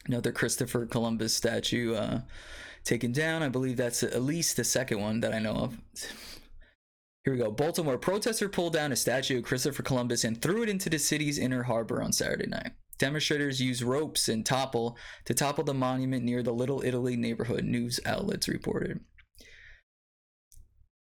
Another 0.08 0.32
Christopher 0.32 0.88
Columbus 0.88 1.36
statue 1.36 1.94
uh, 1.94 2.22
taken 2.84 3.12
down. 3.12 3.44
I 3.44 3.50
believe 3.50 3.78
that's 3.78 4.02
at 4.02 4.24
least 4.24 4.58
the 4.58 4.64
second 4.64 5.00
one 5.00 5.20
that 5.20 5.32
I 5.32 5.38
know 5.38 5.54
of. 5.58 5.78
Here 7.24 7.34
we 7.34 7.38
go. 7.38 7.52
Baltimore 7.52 8.00
protester 8.00 8.50
pulled 8.50 8.74
down 8.74 8.92
a 8.92 8.96
statue 8.96 9.38
of 9.38 9.44
Christopher 9.44 9.84
Columbus 9.84 10.24
and 10.24 10.42
threw 10.42 10.64
it 10.64 10.70
into 10.70 10.90
the 10.90 10.98
city's 10.98 11.38
inner 11.38 11.62
harbor 11.62 12.02
on 12.02 12.14
Saturday 12.14 12.48
night. 12.48 12.72
Demonstrators 13.00 13.62
used 13.62 13.82
ropes 13.82 14.28
and 14.28 14.46
topple 14.46 14.98
to 15.26 15.34
topple 15.34 15.64
the 15.64 15.74
monument 15.74 16.24
near 16.24 16.44
the 16.44 16.54
Little 16.54 16.84
Italy 16.84 17.16
neighborhood, 17.16 17.64
news 17.64 18.00
outlets 18.06 18.48
reported. 18.48 19.00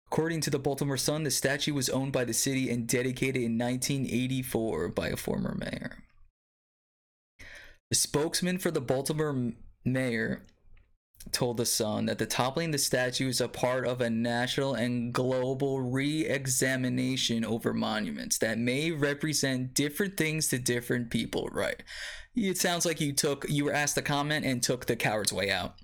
According 0.08 0.42
to 0.42 0.50
the 0.50 0.60
Baltimore 0.60 0.98
Sun, 0.98 1.24
the 1.24 1.32
statue 1.32 1.74
was 1.74 1.90
owned 1.90 2.12
by 2.12 2.26
the 2.26 2.34
city 2.34 2.70
and 2.70 2.88
dedicated 2.88 3.42
in 3.42 3.58
1984 3.58 4.90
by 4.90 5.08
a 5.08 5.16
former 5.16 5.56
mayor. 5.58 6.04
The 7.90 7.96
spokesman 7.96 8.58
for 8.58 8.72
the 8.72 8.82
Baltimore 8.82 9.54
mayor 9.86 10.46
told 11.32 11.58
the 11.58 11.66
Sun 11.66 12.06
that 12.08 12.20
the 12.20 12.26
toppling 12.26 12.72
the 12.72 12.78
statue 12.78 13.28
is 13.28 13.42
a 13.42 13.48
part 13.48 13.88
of 13.88 14.02
a 14.02 14.10
national 14.10 14.74
and 14.74 15.14
global 15.14 15.82
re-examination 15.82 17.44
over 17.46 17.74
monuments 17.74 18.38
that 18.40 18.58
may 18.58 18.92
represent 18.92 19.74
different 19.74 20.18
things 20.18 20.48
to 20.50 20.60
different 20.60 21.10
people. 21.10 21.50
Right? 21.52 21.82
It 22.36 22.58
sounds 22.58 22.86
like 22.86 23.02
you 23.02 23.14
took 23.14 23.46
you 23.50 23.66
were 23.66 23.74
asked 23.74 23.96
to 23.96 24.02
comment 24.02 24.46
and 24.46 24.62
took 24.62 24.86
the 24.86 24.96
coward's 24.96 25.34
way 25.34 25.50
out. 25.50 25.76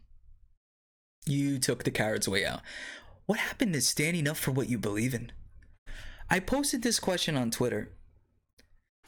You 1.25 1.59
took 1.59 1.83
the 1.83 1.91
coward's 1.91 2.27
way 2.27 2.45
out. 2.45 2.61
What 3.25 3.39
happened 3.39 3.73
to 3.73 3.81
standing 3.81 4.27
up 4.27 4.37
for 4.37 4.51
what 4.51 4.69
you 4.69 4.77
believe 4.77 5.13
in? 5.13 5.31
I 6.29 6.39
posted 6.39 6.81
this 6.81 6.99
question 6.99 7.35
on 7.35 7.51
Twitter. 7.51 7.93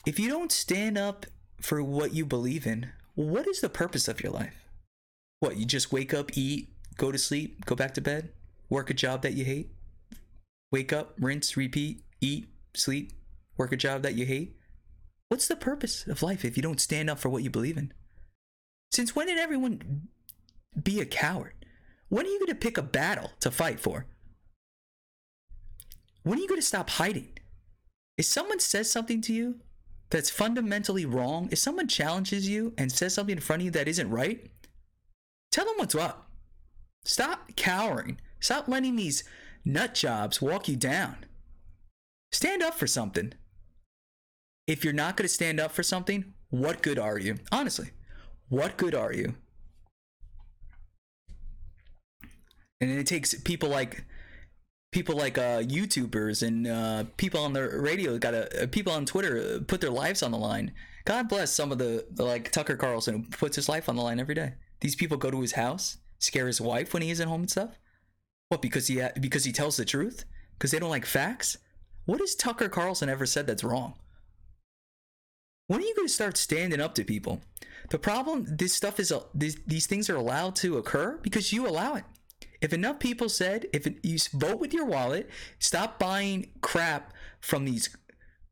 If 0.06 0.20
you 0.20 0.30
don't 0.30 0.52
stand 0.52 0.98
up 0.98 1.26
for 1.60 1.84
what 1.84 2.14
you 2.14 2.26
believe 2.26 2.66
in, 2.66 2.92
what 3.16 3.48
is 3.48 3.62
the 3.62 3.70
purpose 3.70 4.08
of 4.08 4.22
your 4.22 4.32
life? 4.32 4.61
What, 5.42 5.58
you 5.58 5.66
just 5.66 5.92
wake 5.92 6.14
up, 6.14 6.38
eat, 6.38 6.70
go 6.98 7.12
to 7.12 7.18
sleep, 7.18 7.66
go 7.66 7.76
back 7.76 7.96
to 7.96 8.02
bed, 8.02 8.30
work 8.70 8.92
a 8.92 8.94
job 8.94 9.24
that 9.24 9.34
you 9.34 9.44
hate? 9.44 9.72
Wake 10.72 10.94
up, 10.94 11.16
rinse, 11.20 11.58
repeat, 11.58 12.04
eat, 12.22 12.48
sleep, 12.76 13.14
work 13.58 13.72
a 13.72 13.76
job 13.76 14.04
that 14.04 14.14
you 14.14 14.28
hate? 14.28 14.56
What's 15.30 15.48
the 15.48 15.56
purpose 15.56 16.06
of 16.06 16.22
life 16.22 16.46
if 16.46 16.58
you 16.58 16.62
don't 16.62 16.80
stand 16.80 17.10
up 17.10 17.18
for 17.18 17.30
what 17.30 17.42
you 17.42 17.50
believe 17.50 17.76
in? 17.76 17.92
Since 18.92 19.16
when 19.16 19.26
did 19.26 19.40
everyone 19.40 20.10
be 20.84 21.02
a 21.02 21.06
coward? 21.06 21.54
When 22.10 22.28
are 22.28 22.30
you 22.30 22.38
going 22.38 22.50
to 22.50 22.56
pick 22.56 22.78
a 22.78 22.84
battle 22.84 23.32
to 23.40 23.50
fight 23.50 23.80
for? 23.80 24.06
When 26.22 26.38
are 26.38 26.42
you 26.42 26.48
going 26.48 26.62
to 26.62 26.68
stop 26.68 26.92
hiding? 26.92 27.30
If 28.16 28.26
someone 28.26 28.60
says 28.60 28.92
something 28.92 29.22
to 29.22 29.34
you 29.34 29.56
that's 30.12 30.30
fundamentally 30.30 31.08
wrong, 31.08 31.50
if 31.52 31.58
someone 31.58 31.88
challenges 31.88 32.48
you 32.48 32.74
and 32.78 32.92
says 32.92 33.16
something 33.16 33.38
in 33.38 33.42
front 33.42 33.64
of 33.64 33.66
you 33.66 33.72
that 33.72 33.88
isn't 33.88 34.12
right, 34.12 34.52
tell 35.52 35.66
them 35.66 35.76
what's 35.78 35.96
up. 35.96 36.30
Stop 37.04 37.56
cowering. 37.56 38.20
Stop 38.40 38.68
letting 38.68 38.96
these 38.96 39.24
nut 39.66 39.94
jobs 39.94 40.42
walk 40.42 40.68
you 40.68 40.76
down. 40.76 41.26
Stand 42.32 42.64
up 42.64 42.76
for 42.76 42.88
something. 42.88 43.34
If 44.68 44.84
you're 44.84 44.94
not 44.94 45.18
going 45.18 45.28
to 45.28 45.34
stand 45.34 45.60
up 45.60 45.72
for 45.72 45.84
something, 45.84 46.34
what 46.50 46.82
good 46.82 47.00
are 47.00 47.20
you? 47.20 47.38
Honestly, 47.52 47.92
what 48.50 48.78
good 48.78 48.96
are 48.96 49.14
you? 49.14 49.36
And 52.80 52.90
it 52.90 53.06
takes 53.06 53.34
people 53.34 53.70
like 53.70 54.06
people 54.92 55.16
like 55.16 55.38
uh, 55.38 55.62
YouTubers 55.62 56.46
and 56.46 56.68
uh, 56.68 57.06
people 57.18 57.42
on 57.42 57.54
the 57.54 57.68
radio 57.80 58.18
got 58.18 58.32
to 58.32 58.64
uh, 58.64 58.68
people 58.68 58.92
on 58.92 59.06
Twitter 59.06 59.38
uh, 59.38 59.64
put 59.66 59.82
their 59.82 59.90
lives 59.90 60.24
on 60.24 60.32
the 60.32 60.38
line. 60.38 60.74
God 61.06 61.30
bless 61.30 61.52
some 61.52 61.72
of 61.72 61.78
the, 61.78 62.06
the 62.12 62.24
like 62.24 62.52
Tucker 62.52 62.76
Carlson 62.76 63.16
who 63.16 63.24
puts 63.30 63.56
his 63.56 63.70
life 63.70 63.88
on 63.88 63.96
the 63.96 64.02
line 64.02 64.20
every 64.20 64.36
day. 64.36 64.54
These 64.82 64.96
people 64.96 65.18
go 65.18 65.32
to 65.32 65.42
his 65.42 65.54
house, 65.54 65.98
scare 66.20 66.48
his 66.48 66.60
wife 66.60 66.94
when 66.94 67.04
he 67.04 67.12
isn't 67.12 67.28
home 67.28 67.42
and 67.42 67.52
stuff. 67.52 67.80
What? 68.50 68.62
Because 68.62 68.88
he 68.88 69.00
ha- 69.00 69.12
because 69.20 69.46
he 69.46 69.52
tells 69.52 69.78
the 69.78 69.86
truth? 69.86 70.26
Because 70.58 70.72
they 70.72 70.80
don't 70.80 70.90
like 70.90 71.06
facts? 71.06 71.58
What 72.06 72.20
has 72.20 72.36
Tucker 72.36 72.68
Carlson 72.68 73.10
ever 73.10 73.26
said 73.26 73.48
that's 73.48 73.64
wrong? 73.64 73.94
When 75.68 75.80
are 75.80 75.86
you 75.86 75.96
going 75.96 76.08
to 76.08 76.14
start 76.14 76.36
standing 76.36 76.82
up 76.82 76.96
to 76.96 77.06
people? 77.06 77.42
The 77.92 78.00
problem, 78.00 78.46
this 78.46 78.74
stuff 78.74 79.00
is, 79.00 79.14
these, 79.34 79.58
these 79.66 79.88
things 79.88 80.10
are 80.10 80.18
allowed 80.18 80.56
to 80.58 80.78
occur 80.78 81.18
because 81.22 81.54
you 81.54 81.66
allow 81.68 81.96
it. 81.96 82.04
If 82.60 82.74
enough 82.74 83.00
people 83.00 83.30
said, 83.30 83.68
if 83.72 83.88
it, 83.88 84.00
you 84.04 84.18
vote 84.34 84.60
with 84.60 84.74
your 84.74 84.86
wallet, 84.86 85.30
stop 85.60 85.98
buying 85.98 86.52
crap 86.62 87.14
from 87.40 87.66
these 87.66 87.96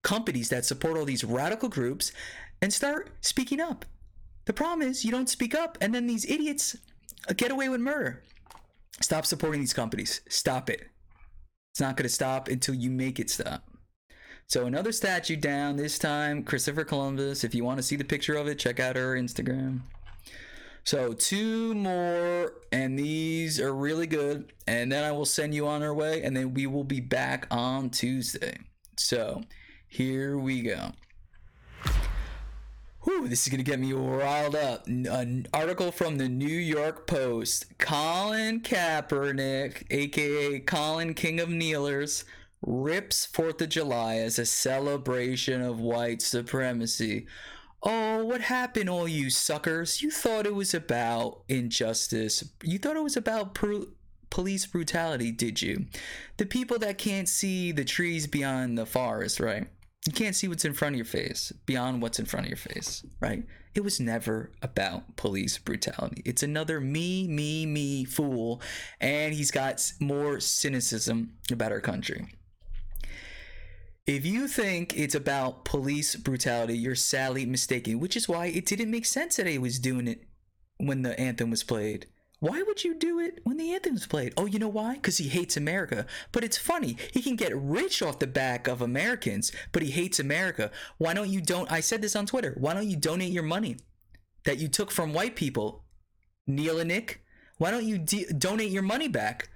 companies 0.01 0.49
that 0.49 0.65
support 0.65 0.97
all 0.97 1.05
these 1.05 1.23
radical 1.23 1.69
groups, 1.69 2.11
and 2.61 2.73
start 2.73 3.09
speaking 3.21 3.59
up. 3.59 3.85
The 4.49 4.53
problem 4.53 4.81
is 4.81 5.05
you 5.05 5.11
don't 5.11 5.29
speak 5.29 5.53
up, 5.53 5.77
and 5.79 5.93
then 5.93 6.07
these 6.07 6.25
idiots 6.25 6.75
get 7.37 7.51
away 7.51 7.69
with 7.69 7.81
murder. 7.81 8.23
Stop 8.99 9.27
supporting 9.27 9.61
these 9.61 9.75
companies. 9.75 10.21
Stop 10.27 10.71
it. 10.71 10.87
It's 11.71 11.79
not 11.79 11.95
going 11.95 12.07
to 12.07 12.09
stop 12.09 12.47
until 12.47 12.73
you 12.73 12.89
make 12.89 13.19
it 13.19 13.29
stop. 13.29 13.63
So 14.47 14.65
another 14.65 14.91
statue 14.91 15.35
down, 15.35 15.75
this 15.75 15.99
time 15.99 16.41
Christopher 16.41 16.83
Columbus. 16.83 17.43
If 17.43 17.53
you 17.53 17.63
want 17.63 17.77
to 17.77 17.83
see 17.83 17.95
the 17.95 18.03
picture 18.03 18.33
of 18.33 18.47
it, 18.47 18.57
check 18.57 18.79
out 18.79 18.97
our 18.97 19.13
Instagram. 19.13 19.81
So 20.83 21.13
two 21.13 21.75
more, 21.75 22.53
and 22.71 22.97
these 22.97 23.59
are 23.59 23.75
really 23.75 24.07
good. 24.07 24.51
And 24.65 24.91
then 24.91 25.03
I 25.03 25.11
will 25.11 25.27
send 25.27 25.53
you 25.53 25.67
on 25.67 25.83
our 25.83 25.93
way, 25.93 26.23
and 26.23 26.35
then 26.35 26.55
we 26.55 26.65
will 26.65 26.83
be 26.83 27.01
back 27.01 27.45
on 27.51 27.91
Tuesday. 27.91 28.57
So 28.97 29.43
here 29.87 30.39
we 30.39 30.63
go. 30.63 30.93
Whew, 33.09 33.27
this 33.27 33.47
is 33.47 33.51
gonna 33.51 33.63
get 33.63 33.79
me 33.79 33.91
riled 33.91 34.55
up. 34.55 34.85
An 34.85 35.07
uh, 35.07 35.57
article 35.57 35.91
from 35.91 36.19
the 36.19 36.29
New 36.29 36.45
York 36.45 37.07
Post. 37.07 37.79
Colin 37.79 38.61
Kaepernick, 38.61 39.87
aka 39.89 40.59
Colin 40.59 41.15
King 41.15 41.39
of 41.39 41.49
Kneelers, 41.49 42.23
rips 42.61 43.25
Fourth 43.25 43.63
of 43.63 43.69
July 43.69 44.17
as 44.17 44.37
a 44.37 44.45
celebration 44.45 45.63
of 45.63 45.79
white 45.79 46.21
supremacy. 46.21 47.25
Oh, 47.81 48.23
what 48.25 48.41
happened, 48.41 48.91
all 48.91 49.07
you 49.07 49.31
suckers? 49.31 50.03
You 50.03 50.11
thought 50.11 50.45
it 50.45 50.53
was 50.53 50.75
about 50.75 51.41
injustice. 51.49 52.43
You 52.61 52.77
thought 52.77 52.95
it 52.95 53.03
was 53.03 53.17
about 53.17 53.57
police 54.29 54.67
brutality, 54.67 55.31
did 55.31 55.63
you? 55.63 55.87
The 56.37 56.45
people 56.45 56.77
that 56.77 56.99
can't 56.99 57.27
see 57.27 57.71
the 57.71 57.85
trees 57.85 58.27
beyond 58.27 58.77
the 58.77 58.85
forest, 58.85 59.39
right? 59.39 59.67
You 60.05 60.13
can't 60.13 60.35
see 60.35 60.47
what's 60.47 60.65
in 60.65 60.73
front 60.73 60.95
of 60.95 60.97
your 60.97 61.05
face, 61.05 61.51
beyond 61.65 62.01
what's 62.01 62.19
in 62.19 62.25
front 62.25 62.45
of 62.45 62.49
your 62.49 62.57
face, 62.57 63.05
right? 63.19 63.43
It 63.75 63.83
was 63.83 63.99
never 63.99 64.51
about 64.61 65.17
police 65.17 65.57
brutality. 65.57 66.21
It's 66.25 66.41
another 66.41 66.79
me, 66.79 67.27
me, 67.27 67.65
me 67.65 68.05
fool, 68.05 68.61
and 69.01 69.33
he's 69.33 69.51
got 69.51 69.91
more 69.99 70.39
cynicism 70.39 71.33
about 71.51 71.71
our 71.71 71.81
country. 71.81 72.27
If 74.07 74.25
you 74.25 74.47
think 74.47 74.97
it's 74.97 75.13
about 75.13 75.65
police 75.65 76.15
brutality, 76.15 76.77
you're 76.77 76.95
sadly 76.95 77.45
mistaken, 77.45 77.99
which 77.99 78.17
is 78.17 78.27
why 78.27 78.47
it 78.47 78.65
didn't 78.65 78.89
make 78.89 79.05
sense 79.05 79.35
that 79.35 79.45
he 79.45 79.59
was 79.59 79.79
doing 79.79 80.07
it 80.07 80.23
when 80.77 81.03
the 81.03 81.19
anthem 81.19 81.51
was 81.51 81.63
played. 81.63 82.07
Why 82.39 82.61
would 82.61 82.83
you 82.83 82.95
do 82.95 83.19
it 83.19 83.39
when 83.43 83.57
the 83.57 83.73
anthem 83.73 83.93
was 83.93 84.07
played? 84.07 84.33
Oh, 84.37 84.45
you 84.45 84.59
know 84.59 84.69
why? 84.69 84.93
Because 84.93 85.17
he 85.17 85.27
hates 85.27 85.57
America. 85.57 86.05
But 86.31 86.43
it's 86.43 86.57
funny. 86.57 86.95
He 87.11 87.21
can 87.21 87.35
get 87.35 87.55
rich 87.55 88.01
off 88.01 88.19
the 88.19 88.27
back 88.27 88.67
of 88.67 88.81
Americans, 88.81 89.51
but 89.71 89.81
he 89.81 89.91
hates 89.91 90.19
America. 90.19 90.71
Why 90.97 91.13
don't 91.13 91.29
you 91.29 91.41
don't? 91.41 91.71
I 91.71 91.81
said 91.81 92.01
this 92.01 92.15
on 92.15 92.25
Twitter. 92.25 92.55
Why 92.57 92.73
don't 92.73 92.89
you 92.89 92.95
donate 92.95 93.31
your 93.31 93.43
money 93.43 93.77
that 94.45 94.57
you 94.57 94.69
took 94.69 94.89
from 94.89 95.13
white 95.13 95.35
people, 95.35 95.83
Neil 96.47 96.79
and 96.79 96.87
Nick? 96.87 97.21
Why 97.57 97.71
don't 97.71 97.85
you 97.85 97.97
de- 97.97 98.31
donate 98.31 98.71
your 98.71 98.83
money 98.83 99.09
back 99.09 99.49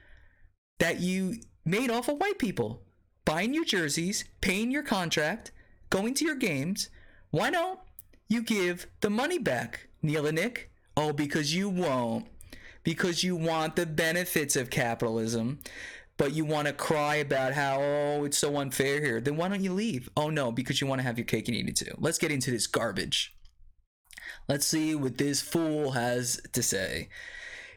that 0.79 0.99
you 0.99 1.35
made 1.63 1.89
off 1.89 2.09
of 2.09 2.19
white 2.19 2.37
people? 2.37 2.83
buying 3.25 3.53
your 3.53 3.65
jerseys, 3.65 4.25
paying 4.41 4.71
your 4.71 4.83
contract, 4.83 5.51
going 5.89 6.13
to 6.15 6.25
your 6.25 6.35
games. 6.35 6.89
Why 7.31 7.49
don't 7.51 7.79
you 8.27 8.41
give 8.41 8.87
the 9.01 9.09
money 9.09 9.37
back, 9.37 9.87
Neil 10.01 10.25
and 10.25 10.35
Nick? 10.35 10.71
Oh, 10.95 11.13
because 11.13 11.55
you 11.55 11.69
won't. 11.69 12.27
Because 12.83 13.23
you 13.23 13.35
want 13.35 13.75
the 13.75 13.85
benefits 13.85 14.55
of 14.55 14.69
capitalism. 14.69 15.59
but 16.17 16.33
you 16.33 16.45
want 16.45 16.67
to 16.67 16.73
cry 16.73 17.15
about 17.15 17.53
how 17.53 17.79
oh 17.81 18.23
it's 18.23 18.37
so 18.37 18.57
unfair 18.57 19.01
here 19.01 19.19
then 19.19 19.35
why 19.35 19.47
don't 19.47 19.63
you 19.63 19.73
leave 19.73 20.07
oh 20.15 20.29
no 20.29 20.51
because 20.51 20.79
you 20.79 20.87
want 20.87 20.99
to 20.99 21.03
have 21.03 21.17
your 21.17 21.25
cake 21.25 21.47
and 21.47 21.57
eat 21.57 21.67
it 21.67 21.75
too 21.75 21.91
let's 21.97 22.19
get 22.19 22.31
into 22.31 22.51
this 22.51 22.67
garbage 22.67 23.35
let's 24.47 24.67
see 24.67 24.93
what 24.93 25.17
this 25.17 25.41
fool 25.41 25.91
has 25.91 26.39
to 26.51 26.61
say 26.61 27.09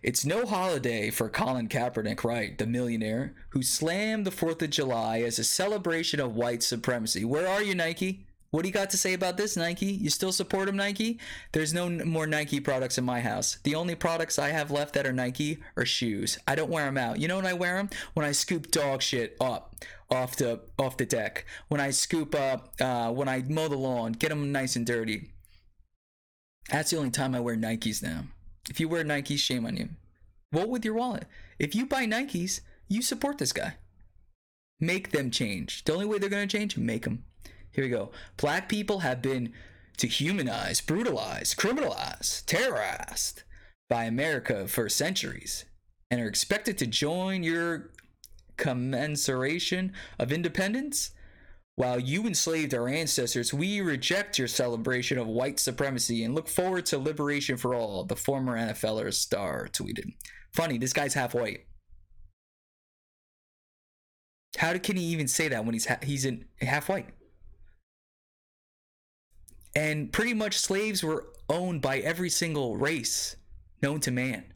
it's 0.02 0.24
no 0.24 0.46
holiday 0.46 1.10
for 1.10 1.28
Colin 1.28 1.68
Kaepernick, 1.68 2.22
right? 2.22 2.56
The 2.56 2.66
millionaire 2.66 3.34
who 3.50 3.62
slammed 3.62 4.24
the 4.24 4.30
4th 4.30 4.62
of 4.62 4.70
July 4.70 5.20
as 5.22 5.38
a 5.40 5.44
celebration 5.44 6.20
of 6.20 6.36
white 6.36 6.62
supremacy. 6.62 7.24
Where 7.24 7.48
are 7.48 7.62
you, 7.62 7.74
Nike? 7.74 8.26
What 8.50 8.62
do 8.62 8.68
you 8.68 8.74
got 8.74 8.90
to 8.90 8.96
say 8.96 9.12
about 9.12 9.36
this, 9.36 9.56
Nike? 9.56 9.86
You 9.86 10.08
still 10.08 10.32
support 10.32 10.68
him, 10.68 10.76
Nike? 10.76 11.18
There's 11.52 11.74
no 11.74 11.88
more 11.88 12.26
Nike 12.26 12.60
products 12.60 12.96
in 12.96 13.04
my 13.04 13.20
house. 13.20 13.58
The 13.64 13.74
only 13.74 13.94
products 13.94 14.38
I 14.38 14.50
have 14.50 14.70
left 14.70 14.94
that 14.94 15.06
are 15.06 15.12
Nike 15.12 15.58
are 15.76 15.84
shoes. 15.84 16.38
I 16.46 16.54
don't 16.54 16.70
wear 16.70 16.84
them 16.86 16.98
out. 16.98 17.20
You 17.20 17.28
know 17.28 17.36
when 17.36 17.46
I 17.46 17.52
wear 17.52 17.76
them? 17.76 17.90
When 18.14 18.24
I 18.24 18.32
scoop 18.32 18.70
dog 18.70 19.02
shit 19.02 19.36
up 19.40 19.74
off 20.10 20.36
the 20.36 20.60
off 20.78 20.96
the 20.96 21.06
deck. 21.06 21.44
When 21.68 21.80
I 21.80 21.90
scoop 21.90 22.34
up, 22.34 22.74
uh, 22.80 23.10
when 23.10 23.28
I 23.28 23.42
mow 23.42 23.68
the 23.68 23.76
lawn, 23.76 24.12
get 24.12 24.28
them 24.28 24.52
nice 24.52 24.76
and 24.76 24.86
dirty. 24.86 25.30
That's 26.70 26.90
the 26.90 26.98
only 26.98 27.10
time 27.10 27.34
I 27.34 27.40
wear 27.40 27.56
Nikes 27.56 28.02
now. 28.02 28.24
If 28.68 28.80
you 28.80 28.88
wear 28.88 29.04
Nikes, 29.04 29.38
shame 29.38 29.66
on 29.66 29.76
you. 29.76 29.88
Vote 30.52 30.68
with 30.68 30.84
your 30.84 30.94
wallet. 30.94 31.26
If 31.58 31.74
you 31.74 31.86
buy 31.86 32.06
Nikes, 32.06 32.60
you 32.88 33.02
support 33.02 33.38
this 33.38 33.52
guy. 33.52 33.74
Make 34.80 35.10
them 35.10 35.30
change. 35.30 35.84
The 35.84 35.92
only 35.92 36.06
way 36.06 36.18
they're 36.18 36.28
going 36.28 36.46
to 36.46 36.58
change, 36.58 36.76
make 36.76 37.04
them. 37.04 37.24
Here 37.76 37.84
we 37.84 37.90
go. 37.90 38.10
Black 38.38 38.70
people 38.70 39.00
have 39.00 39.20
been 39.20 39.52
dehumanized, 39.98 40.86
brutalized, 40.86 41.58
criminalized, 41.58 42.46
terrorized 42.46 43.42
by 43.90 44.04
America 44.04 44.66
for 44.66 44.88
centuries 44.88 45.66
and 46.10 46.20
are 46.20 46.26
expected 46.26 46.78
to 46.78 46.86
join 46.86 47.42
your 47.42 47.90
commensuration 48.56 49.92
of 50.18 50.32
independence 50.32 51.10
while 51.74 52.00
you 52.00 52.26
enslaved 52.26 52.72
our 52.72 52.88
ancestors, 52.88 53.52
we 53.52 53.82
reject 53.82 54.38
your 54.38 54.48
celebration 54.48 55.18
of 55.18 55.26
white 55.26 55.60
supremacy 55.60 56.24
and 56.24 56.34
look 56.34 56.48
forward 56.48 56.86
to 56.86 56.98
liberation 56.98 57.58
for 57.58 57.74
all, 57.74 58.02
the 58.04 58.16
former 58.16 58.56
NFLer 58.56 59.12
star 59.12 59.68
tweeted. 59.68 60.14
Funny, 60.54 60.78
this 60.78 60.94
guy's 60.94 61.12
half 61.12 61.34
white. 61.34 61.66
How 64.56 64.78
can 64.78 64.96
he 64.96 65.02
even 65.04 65.28
say 65.28 65.48
that 65.48 65.66
when 65.66 65.74
he's 65.74 65.84
ha- 65.84 65.98
he's 66.02 66.24
in 66.24 66.46
half 66.62 66.88
white? 66.88 67.10
And 69.76 70.10
pretty 70.10 70.32
much 70.32 70.56
slaves 70.56 71.04
were 71.04 71.26
owned 71.50 71.82
by 71.82 71.98
every 71.98 72.30
single 72.30 72.78
race 72.78 73.36
known 73.82 74.00
to 74.00 74.10
man. 74.10 74.54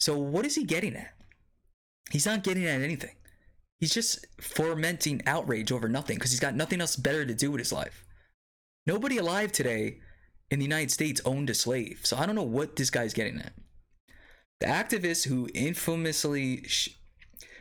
So 0.00 0.18
what 0.18 0.44
is 0.44 0.56
he 0.56 0.64
getting 0.64 0.96
at? 0.96 1.14
He's 2.10 2.26
not 2.26 2.42
getting 2.42 2.66
at 2.66 2.82
anything. 2.82 3.14
He's 3.78 3.94
just 3.94 4.26
fomenting 4.40 5.22
outrage 5.26 5.70
over 5.70 5.88
nothing 5.88 6.16
because 6.16 6.32
he's 6.32 6.40
got 6.40 6.56
nothing 6.56 6.80
else 6.80 6.96
better 6.96 7.24
to 7.24 7.34
do 7.34 7.52
with 7.52 7.60
his 7.60 7.72
life. 7.72 8.04
Nobody 8.84 9.18
alive 9.18 9.52
today 9.52 10.00
in 10.50 10.58
the 10.58 10.64
United 10.64 10.90
States 10.90 11.20
owned 11.24 11.48
a 11.48 11.54
slave. 11.54 12.00
So 12.02 12.16
I 12.16 12.26
don't 12.26 12.34
know 12.34 12.42
what 12.42 12.74
this 12.74 12.90
guy's 12.90 13.14
getting 13.14 13.38
at. 13.38 13.52
The 14.58 14.66
activist 14.66 15.28
who 15.28 15.48
infamously 15.54 16.64
sh- 16.64 16.96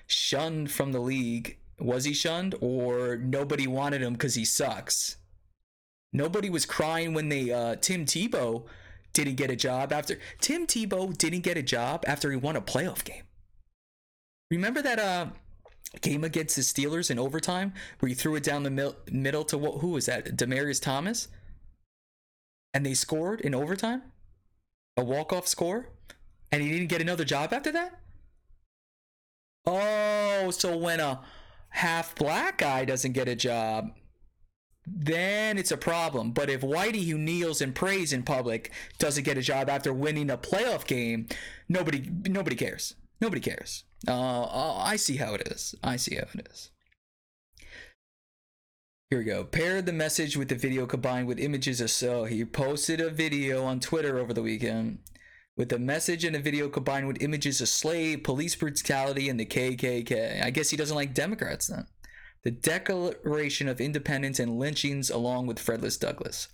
shunned 0.08 0.72
from 0.72 0.94
the 0.94 1.00
league, 1.00 1.60
was 1.80 2.06
he 2.06 2.14
shunned 2.14 2.56
or 2.60 3.18
nobody 3.18 3.68
wanted 3.68 4.02
him 4.02 4.14
because 4.14 4.34
he 4.34 4.46
sucks? 4.46 5.18
Nobody 6.14 6.50
was 6.50 6.66
crying 6.66 7.14
when 7.14 7.30
they 7.30 7.52
uh, 7.52 7.76
Tim 7.78 8.06
Tebow 8.06 8.66
didn't 9.14 9.36
get 9.36 9.50
a 9.50 9.56
job 9.56 9.92
after 9.92 10.20
Tim 10.40 10.68
Tebow 10.68 11.18
didn't 11.18 11.42
get 11.42 11.58
a 11.58 11.64
job 11.64 12.04
after 12.08 12.32
he 12.32 12.38
won 12.38 12.56
a 12.56 12.62
playoff 12.62 13.04
game. 13.04 13.24
Remember 14.50 14.82
that 14.82 15.00
uh 15.00 15.28
game 16.02 16.24
against 16.24 16.56
the 16.56 16.62
Steelers 16.62 17.12
in 17.12 17.20
overtime 17.20 17.74
where 18.00 18.10
he 18.10 18.16
threw 18.16 18.36
it 18.36 18.44
down 18.44 18.64
the 18.64 18.70
mil- 18.70 18.96
middle 19.12 19.44
to 19.46 19.58
what? 19.58 19.82
Who 19.82 19.90
was 19.90 20.06
that? 20.06 20.38
Demaryius 20.38 20.82
Thomas, 20.82 21.28
and 22.74 22.86
they 22.86 22.94
scored 22.94 23.42
in 23.42 23.54
overtime, 23.54 24.02
a 24.96 25.04
walk 25.04 25.34
off 25.34 25.48
score, 25.48 25.90
and 26.52 26.62
he 26.62 26.70
didn't 26.70 26.88
get 26.88 27.02
another 27.02 27.26
job 27.26 27.54
after 27.54 27.72
that. 27.72 28.00
Oh, 29.66 30.52
so 30.52 30.78
when 30.78 31.00
a 31.00 31.22
half 31.70 32.16
black 32.16 32.58
guy 32.60 32.86
doesn't 32.86 33.12
get 33.12 33.28
a 33.28 33.36
job, 33.36 33.92
then 34.94 35.58
it's 35.58 35.72
a 35.72 35.78
problem. 35.78 36.32
But 36.32 36.50
if 36.50 36.62
Whitey, 36.62 37.08
who 37.08 37.18
kneels 37.18 37.62
and 37.62 37.74
prays 37.74 38.12
in 38.14 38.24
public, 38.24 38.72
doesn't 39.00 39.24
get 39.24 39.38
a 39.38 39.42
job 39.42 39.70
after 39.70 39.94
winning 39.94 40.30
a 40.30 40.38
playoff 40.38 40.86
game, 40.86 41.28
nobody 41.70 42.10
nobody 42.28 42.56
cares. 42.56 42.96
Nobody 43.20 43.42
cares. 43.42 43.84
Uh, 44.08 44.76
I 44.78 44.96
see 44.96 45.18
how 45.18 45.36
it 45.36 45.48
is. 45.48 45.76
I 45.84 45.96
see 45.96 46.16
how 46.16 46.26
it 46.34 46.48
is. 46.52 46.72
Here 49.12 49.20
we 49.20 49.26
go. 49.26 49.44
Paired 49.44 49.86
the 49.86 49.94
message 49.94 50.38
with 50.38 50.48
the 50.48 50.56
video 50.56 50.86
combined 50.86 51.28
with 51.28 51.38
images 51.38 51.82
of 51.82 51.92
so 51.92 52.24
he 52.24 52.46
posted 52.46 53.02
a 53.02 53.10
video 53.10 53.66
on 53.66 53.80
Twitter 53.80 54.18
over 54.18 54.34
the 54.34 54.42
weekend 54.42 55.00
with 55.58 55.70
the 55.70 55.78
message 55.78 56.24
and 56.24 56.36
a 56.36 56.40
video 56.40 56.70
combined 56.70 57.08
with 57.08 57.22
images 57.22 57.62
of 57.62 57.68
slave, 57.68 58.24
police 58.24 58.56
brutality, 58.56 59.30
and 59.30 59.40
the 59.40 59.46
KKK. 59.46 60.44
I 60.44 60.50
guess 60.50 60.70
he 60.70 60.78
doesn't 60.78 60.96
like 60.96 61.14
Democrats 61.14 61.68
then. 61.68 61.88
The 62.44 62.52
Declaration 62.52 63.68
of 63.68 63.80
Independence 63.80 64.40
and 64.40 64.58
lynchings 64.58 65.12
along 65.12 65.46
with 65.46 65.60
Frederick 65.60 66.00
Douglass. 66.00 66.48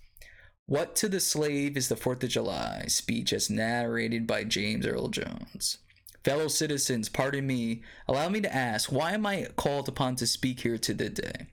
What 0.66 0.94
to 0.96 1.08
the 1.08 1.18
Slave 1.18 1.78
is 1.78 1.88
the 1.88 1.96
Fourth 1.96 2.22
of 2.22 2.28
July 2.28 2.84
speech 2.88 3.32
as 3.32 3.48
narrated 3.48 4.26
by 4.26 4.44
James 4.44 4.86
Earl 4.86 5.08
Jones. 5.08 5.78
Fellow 6.24 6.48
citizens, 6.48 7.08
pardon 7.08 7.46
me, 7.46 7.82
allow 8.06 8.28
me 8.28 8.42
to 8.42 8.54
ask, 8.54 8.92
why 8.92 9.12
am 9.12 9.24
I 9.24 9.46
called 9.56 9.88
upon 9.88 10.16
to 10.16 10.26
speak 10.26 10.60
here 10.60 10.76
today? 10.76 11.46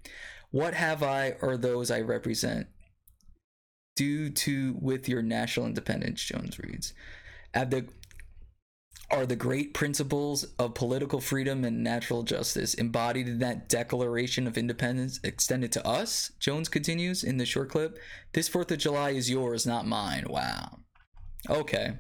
What 0.52 0.74
have 0.74 1.02
I 1.02 1.36
or 1.42 1.56
those 1.56 1.90
I 1.90 2.02
represent 2.02 2.68
due 3.96 4.30
to 4.30 4.76
with 4.82 5.08
your 5.08 5.22
national 5.22 5.66
independence, 5.68 6.22
Jones 6.22 6.60
reads. 6.60 6.94
At 7.54 7.72
the 7.72 7.88
are 9.12 9.26
the 9.26 9.36
great 9.36 9.74
principles 9.74 10.44
of 10.58 10.74
political 10.74 11.22
freedom 11.22 11.64
and 11.64 11.84
natural 11.84 12.24
justice 12.24 12.74
embodied 12.74 13.28
in 13.28 13.40
that 13.40 13.70
Declaration 13.70 14.48
of 14.48 14.58
Independence 14.58 15.20
extended 15.24 15.72
to 15.74 15.88
us? 15.88 16.32
Jones 16.40 16.70
continues 16.70 17.24
in 17.24 17.38
the 17.38 17.46
short 17.46 17.70
clip. 17.70 18.00
This 18.34 18.50
4th 18.50 18.72
of 18.72 18.80
July 18.80 19.12
is 19.12 19.30
yours, 19.30 19.66
not 19.66 19.88
mine. 19.88 20.26
Wow. 20.28 20.80
Okay. 21.50 21.98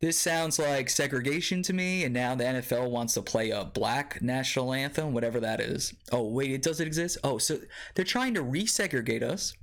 This 0.00 0.16
sounds 0.16 0.60
like 0.60 0.90
segregation 0.90 1.62
to 1.64 1.72
me, 1.72 2.04
and 2.04 2.14
now 2.14 2.36
the 2.36 2.44
NFL 2.44 2.90
wants 2.90 3.14
to 3.14 3.22
play 3.22 3.50
a 3.50 3.64
black 3.64 4.22
national 4.22 4.72
anthem, 4.72 5.12
whatever 5.12 5.40
that 5.40 5.60
is. 5.60 5.92
Oh, 6.12 6.28
wait, 6.28 6.52
it 6.52 6.62
doesn't 6.62 6.86
exist? 6.86 7.18
Oh, 7.24 7.38
so 7.38 7.58
they're 7.94 8.04
trying 8.04 8.34
to 8.34 8.42
resegregate 8.42 9.22
us. 9.22 9.54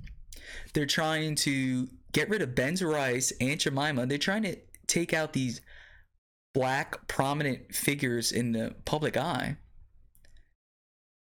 They're 0.74 0.84
trying 0.84 1.36
to 1.36 1.88
get 2.12 2.28
rid 2.28 2.42
of 2.42 2.54
Ben's 2.54 2.82
Rice, 2.82 3.32
Aunt 3.40 3.62
Jemima. 3.62 4.06
They're 4.06 4.18
trying 4.18 4.42
to 4.42 4.56
take 4.86 5.14
out 5.14 5.32
these 5.32 5.62
black 6.56 7.06
prominent 7.06 7.74
figures 7.74 8.32
in 8.32 8.52
the 8.52 8.74
public 8.86 9.14
eye. 9.14 9.58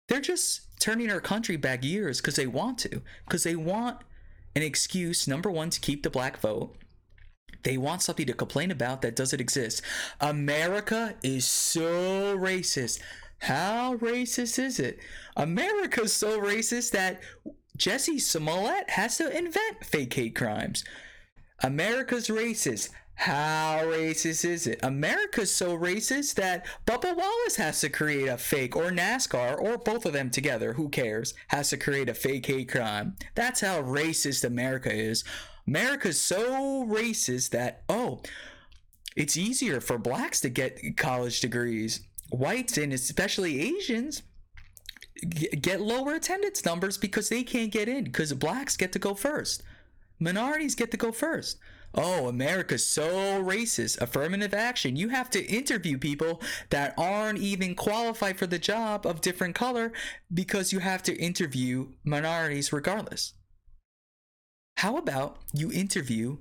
They're 0.08 0.20
just 0.20 0.78
turning 0.78 1.10
our 1.10 1.22
country 1.22 1.56
back 1.56 1.82
years 1.82 2.20
because 2.20 2.36
they 2.36 2.46
want 2.46 2.76
to, 2.80 3.00
because 3.24 3.42
they 3.42 3.56
want 3.56 3.96
an 4.54 4.60
excuse, 4.60 5.26
number 5.26 5.50
one, 5.50 5.70
to 5.70 5.80
keep 5.80 6.02
the 6.02 6.10
black 6.10 6.36
vote. 6.36 6.76
They 7.62 7.78
want 7.78 8.02
something 8.02 8.26
to 8.26 8.34
complain 8.34 8.70
about 8.70 9.00
that 9.00 9.16
doesn't 9.16 9.40
exist. 9.40 9.80
America 10.20 11.14
is 11.22 11.46
so 11.46 12.36
racist. 12.36 13.00
How 13.38 13.96
racist 13.96 14.58
is 14.58 14.78
it? 14.78 14.98
America's 15.34 16.12
so 16.12 16.38
racist 16.42 16.90
that 16.90 17.22
Jussie 17.78 18.20
Smollett 18.20 18.90
has 18.90 19.16
to 19.16 19.34
invent 19.34 19.82
fake 19.82 20.12
hate 20.12 20.34
crimes. 20.34 20.84
America's 21.62 22.28
racist. 22.28 22.90
How 23.22 23.82
racist 23.84 24.44
is 24.44 24.66
it? 24.66 24.80
America's 24.82 25.54
so 25.54 25.78
racist 25.78 26.34
that 26.34 26.66
Bubba 26.84 27.16
Wallace 27.16 27.54
has 27.54 27.80
to 27.82 27.88
create 27.88 28.26
a 28.26 28.36
fake, 28.36 28.74
or 28.74 28.90
NASCAR, 28.90 29.60
or 29.60 29.78
both 29.78 30.04
of 30.04 30.12
them 30.12 30.28
together, 30.28 30.72
who 30.72 30.88
cares, 30.88 31.32
has 31.46 31.70
to 31.70 31.76
create 31.76 32.08
a 32.08 32.14
fake 32.14 32.44
hate 32.46 32.68
crime. 32.68 33.14
That's 33.36 33.60
how 33.60 33.80
racist 33.80 34.42
America 34.42 34.92
is. 34.92 35.22
America's 35.68 36.20
so 36.20 36.84
racist 36.84 37.50
that, 37.50 37.84
oh, 37.88 38.22
it's 39.14 39.36
easier 39.36 39.80
for 39.80 39.98
blacks 39.98 40.40
to 40.40 40.48
get 40.48 40.96
college 40.96 41.38
degrees. 41.38 42.00
Whites 42.32 42.76
and 42.76 42.92
especially 42.92 43.60
Asians 43.60 44.24
get 45.60 45.80
lower 45.80 46.14
attendance 46.14 46.64
numbers 46.64 46.98
because 46.98 47.28
they 47.28 47.44
can't 47.44 47.70
get 47.70 47.88
in 47.88 48.02
because 48.02 48.32
blacks 48.32 48.76
get 48.76 48.90
to 48.94 48.98
go 48.98 49.14
first. 49.14 49.62
Minorities 50.18 50.74
get 50.74 50.90
to 50.90 50.96
go 50.96 51.12
first. 51.12 51.58
Oh, 51.94 52.28
America's 52.28 52.86
so 52.86 53.42
racist. 53.42 54.00
Affirmative 54.00 54.54
action. 54.54 54.96
You 54.96 55.10
have 55.10 55.28
to 55.30 55.44
interview 55.44 55.98
people 55.98 56.40
that 56.70 56.94
aren't 56.96 57.38
even 57.38 57.74
qualified 57.74 58.38
for 58.38 58.46
the 58.46 58.58
job 58.58 59.06
of 59.06 59.20
different 59.20 59.54
color 59.54 59.92
because 60.32 60.72
you 60.72 60.78
have 60.78 61.02
to 61.04 61.16
interview 61.16 61.88
minorities 62.04 62.72
regardless. 62.72 63.34
How 64.78 64.96
about 64.96 65.38
you 65.52 65.70
interview 65.70 66.38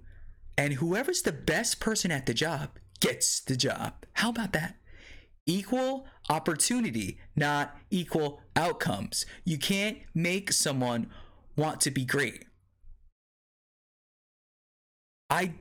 and 0.58 0.74
whoever's 0.74 1.22
the 1.22 1.32
best 1.32 1.80
person 1.80 2.12
at 2.12 2.26
the 2.26 2.34
job 2.34 2.70
gets 3.00 3.42
the 3.42 3.56
job? 3.56 4.06
How 4.14 4.30
about 4.30 4.54
that? 4.54 4.78
Equal 5.46 6.08
opportunity, 6.30 7.20
not 7.36 7.76
equal 7.90 8.42
outcomes. 8.56 9.26
You 9.44 9.58
can't 9.58 9.98
make 10.14 10.54
someone 10.54 11.10
want 11.56 11.82
to 11.82 11.92
be 11.92 12.06
great. 12.06 12.46
I 15.32 15.54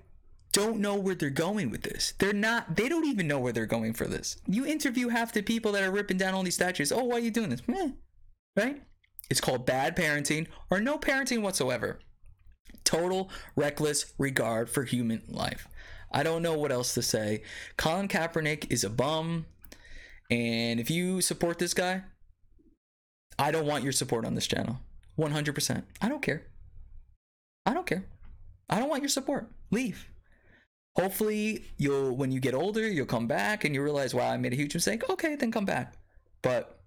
don't 0.53 0.81
know 0.81 0.97
where 0.97 1.15
they're 1.15 1.31
going 1.31 1.71
with 1.71 1.83
this. 1.83 2.15
They're 2.19 2.33
not, 2.33 2.77
they 2.77 2.89
don't 2.89 3.07
even 3.07 3.29
know 3.29 3.39
where 3.39 3.53
they're 3.53 3.67
going 3.67 3.95
for 3.95 4.07
this. 4.07 4.37
You 4.49 4.67
interview 4.67 5.09
half 5.09 5.33
the 5.33 5.43
people 5.43 5.73
that 5.73 5.85
are 5.85 5.93
ripping 5.93 6.17
down 6.17 6.35
all 6.35 6.43
these 6.43 6.57
statues. 6.57 6.91
Oh, 6.91 7.05
why 7.05 7.17
are 7.17 7.21
you 7.21 7.31
doing 7.31 7.51
this? 7.51 7.67
Meh. 7.69 7.91
Right? 8.57 8.83
It's 9.31 9.41
called 9.41 9.65
bad 9.65 9.97
parenting 9.97 10.49
or 10.71 10.81
no 10.81 10.99
parenting 10.99 11.41
whatsoever. 11.41 12.01
Total 12.83 13.31
reckless 13.55 14.13
regard 14.19 14.69
for 14.69 14.83
human 14.83 15.23
life. 15.29 15.69
I 16.11 16.25
don't 16.25 16.43
know 16.43 16.59
what 16.59 16.73
else 16.73 16.93
to 16.95 17.03
say. 17.03 17.43
Colin 17.77 18.09
Kaepernick 18.09 18.73
is 18.73 18.83
a 18.83 18.91
bum. 18.91 19.47
And 20.33 20.81
if 20.81 20.91
you 20.91 21.21
support 21.21 21.61
this 21.61 21.75
guy, 21.75 22.03
I 23.39 23.53
don't 23.53 23.67
want 23.67 23.85
your 23.85 23.93
support 23.93 24.25
on 24.25 24.35
this 24.35 24.49
channel. 24.49 24.81
100%. 25.17 25.85
I 26.03 26.09
don't 26.09 26.23
care. 26.23 26.47
I 27.65 27.73
don't 27.73 27.87
care. 27.87 28.07
I 28.69 28.81
don't 28.81 28.89
want 28.89 29.03
your 29.03 29.09
support. 29.09 29.49
Leave. 29.71 30.09
Hopefully, 30.97 31.65
you'll 31.79 32.17
when 32.17 32.33
you 32.33 32.41
get 32.41 32.55
older, 32.55 32.87
you'll 32.87 33.07
come 33.07 33.27
back 33.27 33.65
and 33.65 33.75
you 33.75 33.83
realize, 33.83 34.15
wow, 34.15 34.31
I 34.31 34.37
made 34.37 34.53
a 34.53 34.57
huge 34.57 34.75
mistake. 34.75 35.09
Okay, 35.09 35.37
then 35.37 35.53
come 35.53 35.65
back. 35.65 35.95
But 36.43 36.81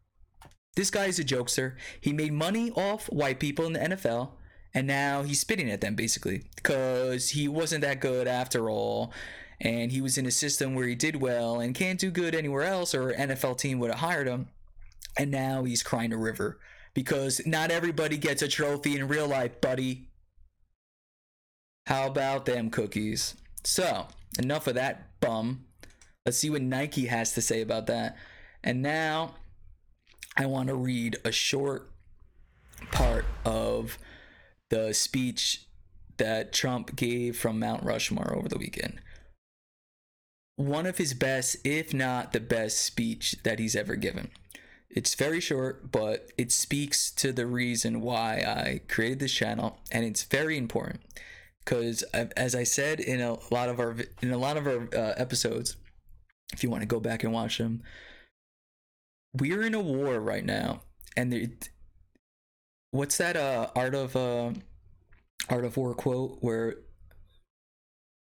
this 0.75 0.89
guy 0.89 1.05
is 1.05 1.19
a 1.19 1.23
jokester. 1.23 1.75
He 2.01 2.13
made 2.13 2.33
money 2.33 2.71
off 2.71 3.05
white 3.07 3.39
people 3.39 3.65
in 3.65 3.73
the 3.73 3.79
NFL, 3.79 4.31
and 4.73 4.87
now 4.87 5.23
he's 5.23 5.39
spitting 5.39 5.69
at 5.69 5.81
them 5.81 5.95
basically 5.95 6.43
because 6.55 7.29
he 7.29 7.47
wasn't 7.47 7.81
that 7.81 8.01
good 8.01 8.27
after 8.27 8.69
all. 8.69 9.13
And 9.61 9.91
he 9.91 10.01
was 10.01 10.17
in 10.17 10.25
a 10.25 10.31
system 10.31 10.75
where 10.75 10.87
he 10.87 10.95
did 10.95 11.21
well 11.21 11.61
and 11.61 11.73
can't 11.73 11.99
do 11.99 12.11
good 12.11 12.35
anywhere 12.35 12.63
else, 12.63 12.93
or 12.93 13.13
NFL 13.13 13.57
team 13.57 13.79
would 13.79 13.91
have 13.91 13.99
hired 13.99 14.27
him. 14.27 14.49
And 15.17 15.31
now 15.31 15.63
he's 15.63 15.83
crying 15.83 16.11
a 16.11 16.17
river 16.17 16.59
because 16.93 17.45
not 17.45 17.71
everybody 17.71 18.17
gets 18.17 18.41
a 18.41 18.47
trophy 18.47 18.97
in 18.97 19.07
real 19.07 19.27
life, 19.27 19.61
buddy. 19.61 20.09
How 21.87 22.07
about 22.07 22.45
them 22.45 22.69
cookies? 22.69 23.35
So, 23.63 24.07
enough 24.39 24.67
of 24.67 24.75
that 24.75 25.19
bum. 25.19 25.65
Let's 26.25 26.37
see 26.37 26.49
what 26.49 26.61
Nike 26.61 27.07
has 27.07 27.33
to 27.33 27.41
say 27.41 27.61
about 27.61 27.87
that. 27.87 28.17
And 28.63 28.81
now 28.81 29.35
I 30.37 30.45
want 30.45 30.69
to 30.69 30.75
read 30.75 31.17
a 31.25 31.31
short 31.31 31.91
part 32.91 33.25
of 33.43 33.97
the 34.69 34.93
speech 34.93 35.65
that 36.17 36.53
Trump 36.53 36.95
gave 36.95 37.37
from 37.37 37.59
Mount 37.59 37.83
Rushmore 37.83 38.33
over 38.35 38.47
the 38.47 38.57
weekend. 38.57 39.01
One 40.55 40.85
of 40.85 40.97
his 40.97 41.13
best, 41.13 41.57
if 41.65 41.93
not 41.93 42.31
the 42.31 42.39
best, 42.39 42.77
speech 42.79 43.35
that 43.43 43.59
he's 43.59 43.75
ever 43.75 43.95
given. 43.95 44.31
It's 44.89 45.15
very 45.15 45.39
short, 45.39 45.91
but 45.91 46.29
it 46.37 46.51
speaks 46.51 47.11
to 47.11 47.31
the 47.31 47.47
reason 47.47 47.99
why 47.99 48.43
I 48.45 48.81
created 48.87 49.19
this 49.19 49.33
channel, 49.33 49.79
and 49.91 50.05
it's 50.05 50.23
very 50.23 50.57
important 50.57 51.01
because, 51.63 52.03
as 52.13 52.55
I 52.55 52.63
said 52.63 52.99
in 52.99 53.21
a 53.21 53.37
lot 53.51 53.69
of 53.69 53.79
our 53.79 53.95
in 54.21 54.31
a 54.31 54.37
lot 54.37 54.57
of 54.57 54.67
our 54.67 54.87
uh, 54.93 55.13
episodes, 55.17 55.77
if 56.53 56.63
you 56.63 56.69
want 56.69 56.81
to 56.81 56.87
go 56.87 56.99
back 56.99 57.23
and 57.23 57.33
watch 57.33 57.57
them, 57.57 57.83
we're 59.33 59.63
in 59.63 59.73
a 59.73 59.81
war 59.81 60.19
right 60.19 60.45
now, 60.45 60.81
and 61.15 61.31
there, 61.31 61.47
what's 62.91 63.17
that 63.17 63.35
uh, 63.35 63.69
art 63.75 63.95
of 63.95 64.15
uh, 64.15 64.51
art 65.49 65.65
of 65.65 65.77
war 65.77 65.93
quote 65.93 66.37
where 66.41 66.75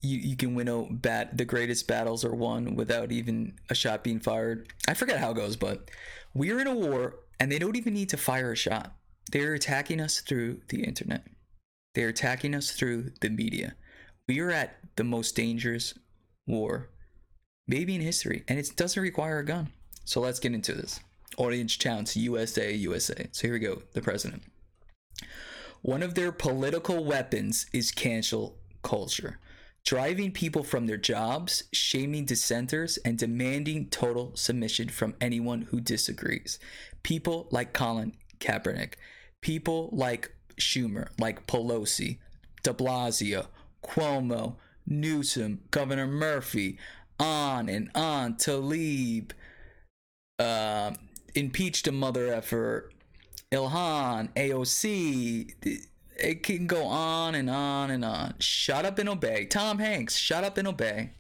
you, 0.01 0.17
you 0.17 0.35
can 0.35 0.53
win 0.53 0.67
a 0.67 0.83
bat 0.91 1.37
the 1.37 1.45
greatest 1.45 1.87
battles 1.87 2.23
are 2.23 2.35
won 2.35 2.75
without 2.75 3.11
even 3.11 3.55
a 3.69 3.75
shot 3.75 4.03
being 4.03 4.19
fired. 4.19 4.71
I 4.87 4.93
forget 4.93 5.19
how 5.19 5.31
it 5.31 5.37
goes, 5.37 5.55
but 5.55 5.89
we're 6.33 6.59
in 6.59 6.67
a 6.67 6.75
war 6.75 7.15
and 7.39 7.51
they 7.51 7.59
don't 7.59 7.75
even 7.75 7.93
need 7.93 8.09
to 8.09 8.17
fire 8.17 8.51
a 8.51 8.55
shot. 8.55 8.95
They're 9.31 9.53
attacking 9.53 10.01
us 10.01 10.19
through 10.19 10.61
the 10.69 10.83
internet. 10.83 11.25
They're 11.93 12.09
attacking 12.09 12.55
us 12.55 12.71
through 12.71 13.11
the 13.21 13.29
media. 13.29 13.75
We 14.27 14.39
are 14.39 14.51
at 14.51 14.77
the 14.95 15.03
most 15.03 15.35
dangerous 15.35 15.93
war, 16.47 16.89
maybe 17.67 17.95
in 17.95 18.01
history, 18.01 18.43
and 18.47 18.57
it 18.57 18.71
doesn't 18.75 19.01
require 19.01 19.39
a 19.39 19.45
gun. 19.45 19.69
So 20.05 20.21
let's 20.21 20.39
get 20.39 20.53
into 20.53 20.73
this. 20.73 20.99
Audience 21.37 21.75
challenge 21.75 22.15
USA, 22.15 22.73
USA. 22.73 23.27
So 23.31 23.47
here 23.47 23.53
we 23.53 23.59
go. 23.59 23.83
The 23.93 24.01
president. 24.01 24.43
One 25.81 26.03
of 26.03 26.15
their 26.15 26.31
political 26.31 27.03
weapons 27.03 27.65
is 27.73 27.91
cancel 27.91 28.57
culture, 28.83 29.39
driving 29.85 30.31
people 30.31 30.63
from 30.63 30.87
their 30.87 30.97
jobs, 30.97 31.63
shaming 31.73 32.25
dissenters, 32.25 32.97
and 33.03 33.17
demanding 33.17 33.89
total 33.89 34.31
submission 34.35 34.89
from 34.89 35.15
anyone 35.19 35.63
who 35.63 35.81
disagrees. 35.81 36.57
People 37.03 37.47
like 37.51 37.73
Colin 37.73 38.13
Kaepernick, 38.39 38.93
people 39.41 39.89
like 39.91 40.31
Schumer, 40.57 41.09
like 41.19 41.47
Pelosi, 41.47 42.17
de 42.63 42.73
Blasio, 42.73 43.47
Cuomo, 43.83 44.55
Newsom, 44.85 45.61
Governor 45.71 46.07
Murphy, 46.07 46.77
on 47.19 47.69
and 47.69 47.89
on, 47.95 48.35
Tlaib, 48.35 49.31
uh, 50.39 50.91
impeached 51.35 51.87
a 51.87 51.91
mother 51.91 52.33
effort, 52.33 52.93
Ilhan, 53.51 54.33
AOC. 54.33 55.79
It 56.17 56.43
can 56.43 56.67
go 56.67 56.85
on 56.85 57.35
and 57.35 57.49
on 57.49 57.91
and 57.91 58.03
on. 58.05 58.35
Shut 58.39 58.85
up 58.85 58.99
and 58.99 59.09
obey. 59.09 59.45
Tom 59.45 59.79
Hanks, 59.79 60.15
shut 60.15 60.43
up 60.43 60.57
and 60.57 60.67
obey. 60.67 61.11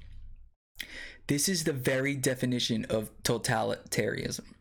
This 1.27 1.47
is 1.47 1.63
the 1.63 1.73
very 1.73 2.15
definition 2.15 2.85
of 2.85 3.09
totalitarianism. 3.23 4.52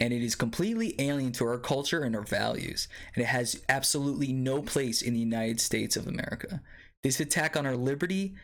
And 0.00 0.12
it 0.12 0.22
is 0.22 0.34
completely 0.34 0.94
alien 0.98 1.32
to 1.32 1.46
our 1.46 1.58
culture 1.58 2.02
and 2.02 2.14
our 2.14 2.22
values. 2.22 2.88
And 3.14 3.22
it 3.22 3.28
has 3.28 3.62
absolutely 3.68 4.32
no 4.32 4.62
place 4.62 5.02
in 5.02 5.14
the 5.14 5.20
United 5.20 5.60
States 5.60 5.96
of 5.96 6.06
America. 6.06 6.62
This 7.02 7.20
attack 7.20 7.56
on 7.56 7.66
our 7.66 7.76
liberty, 7.76 8.34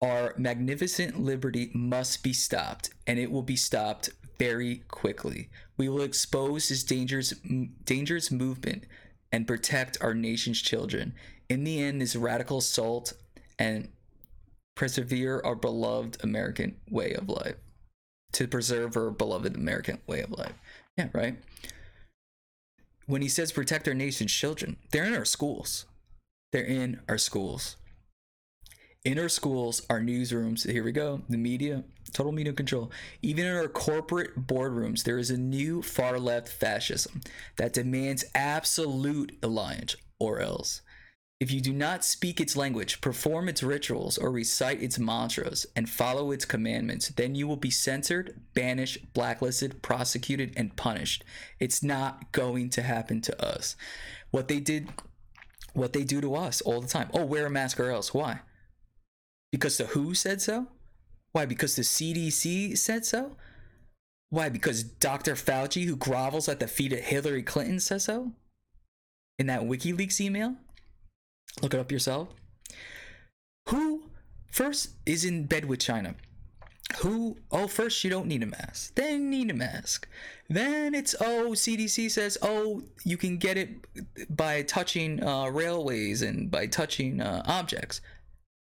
our 0.00 0.34
magnificent 0.38 1.20
liberty, 1.20 1.70
must 1.74 2.22
be 2.22 2.32
stopped. 2.32 2.90
And 3.06 3.18
it 3.18 3.30
will 3.30 3.42
be 3.42 3.56
stopped 3.56 4.10
very 4.38 4.84
quickly. 4.88 5.50
We 5.76 5.88
will 5.88 6.02
expose 6.02 6.68
this 6.68 6.84
dangerous, 6.84 7.34
dangerous 7.84 8.30
movement 8.30 8.84
and 9.32 9.46
protect 9.46 9.98
our 10.00 10.14
nation's 10.14 10.62
children. 10.62 11.14
In 11.48 11.64
the 11.64 11.82
end, 11.82 12.00
this 12.00 12.16
radical 12.16 12.58
assault 12.58 13.12
and 13.58 13.88
persevere 14.74 15.42
our 15.44 15.56
beloved 15.56 16.22
American 16.22 16.76
way 16.90 17.12
of 17.14 17.28
life. 17.28 17.56
To 18.32 18.46
preserve 18.46 18.96
our 18.96 19.10
beloved 19.10 19.56
American 19.56 19.98
way 20.06 20.20
of 20.20 20.30
life. 20.30 20.54
Yeah, 20.96 21.08
right? 21.12 21.36
When 23.06 23.22
he 23.22 23.28
says 23.28 23.52
protect 23.52 23.88
our 23.88 23.94
nation's 23.94 24.32
children, 24.32 24.76
they're 24.90 25.04
in 25.04 25.14
our 25.14 25.24
schools. 25.24 25.86
They're 26.52 26.62
in 26.62 27.00
our 27.08 27.18
schools. 27.18 27.76
In 29.04 29.18
our 29.18 29.28
schools, 29.28 29.80
our 29.88 30.00
newsrooms, 30.00 30.70
here 30.70 30.84
we 30.84 30.92
go, 30.92 31.22
the 31.28 31.38
media, 31.38 31.84
total 32.12 32.32
media 32.32 32.52
control. 32.52 32.90
Even 33.22 33.46
in 33.46 33.56
our 33.56 33.68
corporate 33.68 34.46
boardrooms, 34.46 35.04
there 35.04 35.18
is 35.18 35.30
a 35.30 35.38
new 35.38 35.80
far 35.82 36.18
left 36.18 36.48
fascism 36.48 37.22
that 37.56 37.72
demands 37.72 38.24
absolute 38.34 39.38
alliance 39.42 39.96
or 40.18 40.40
else. 40.40 40.82
If 41.40 41.52
you 41.52 41.60
do 41.60 41.72
not 41.72 42.04
speak 42.04 42.40
its 42.40 42.56
language, 42.56 43.00
perform 43.00 43.48
its 43.48 43.62
rituals, 43.62 44.18
or 44.18 44.32
recite 44.32 44.82
its 44.82 44.98
mantras 44.98 45.66
and 45.76 45.88
follow 45.88 46.32
its 46.32 46.44
commandments, 46.44 47.10
then 47.10 47.36
you 47.36 47.46
will 47.46 47.56
be 47.56 47.70
censored, 47.70 48.40
banished, 48.54 49.12
blacklisted, 49.12 49.80
prosecuted, 49.80 50.52
and 50.56 50.74
punished. 50.74 51.24
It's 51.60 51.80
not 51.80 52.32
going 52.32 52.70
to 52.70 52.82
happen 52.82 53.20
to 53.20 53.44
us. 53.44 53.76
What 54.32 54.48
they 54.48 54.58
did, 54.58 54.88
what 55.74 55.92
they 55.92 56.02
do 56.02 56.20
to 56.20 56.34
us 56.34 56.60
all 56.60 56.80
the 56.80 56.88
time. 56.88 57.08
Oh, 57.14 57.24
wear 57.24 57.46
a 57.46 57.50
mask 57.50 57.78
or 57.78 57.90
else. 57.90 58.12
Why? 58.12 58.40
Because 59.52 59.78
the 59.78 59.86
WHO 59.86 60.14
said 60.14 60.42
so? 60.42 60.66
Why? 61.30 61.46
Because 61.46 61.76
the 61.76 61.82
CDC 61.82 62.76
said 62.76 63.06
so? 63.06 63.36
Why? 64.30 64.48
Because 64.48 64.82
Dr. 64.82 65.36
Fauci, 65.36 65.84
who 65.84 65.96
grovels 65.96 66.48
at 66.48 66.58
the 66.58 66.66
feet 66.66 66.92
of 66.92 66.98
Hillary 66.98 67.44
Clinton, 67.44 67.78
says 67.78 68.04
so? 68.04 68.32
In 69.38 69.46
that 69.46 69.62
WikiLeaks 69.62 70.20
email? 70.20 70.56
Look 71.62 71.74
it 71.74 71.80
up 71.80 71.90
yourself. 71.90 72.28
Who 73.68 74.04
first 74.50 74.90
is 75.04 75.24
in 75.24 75.44
bed 75.44 75.64
with 75.66 75.80
China? 75.80 76.14
Who, 76.98 77.36
oh, 77.50 77.66
first 77.66 78.02
you 78.02 78.08
don't 78.08 78.26
need 78.26 78.42
a 78.42 78.46
mask, 78.46 78.94
then 78.94 79.30
you 79.30 79.44
need 79.44 79.50
a 79.50 79.54
mask. 79.54 80.08
Then 80.48 80.94
it's, 80.94 81.14
oh, 81.20 81.50
CDC 81.50 82.10
says, 82.10 82.38
oh, 82.40 82.82
you 83.04 83.18
can 83.18 83.36
get 83.36 83.58
it 83.58 83.68
by 84.34 84.62
touching 84.62 85.22
uh, 85.22 85.48
railways 85.48 86.22
and 86.22 86.50
by 86.50 86.66
touching 86.66 87.20
uh, 87.20 87.42
objects. 87.44 88.00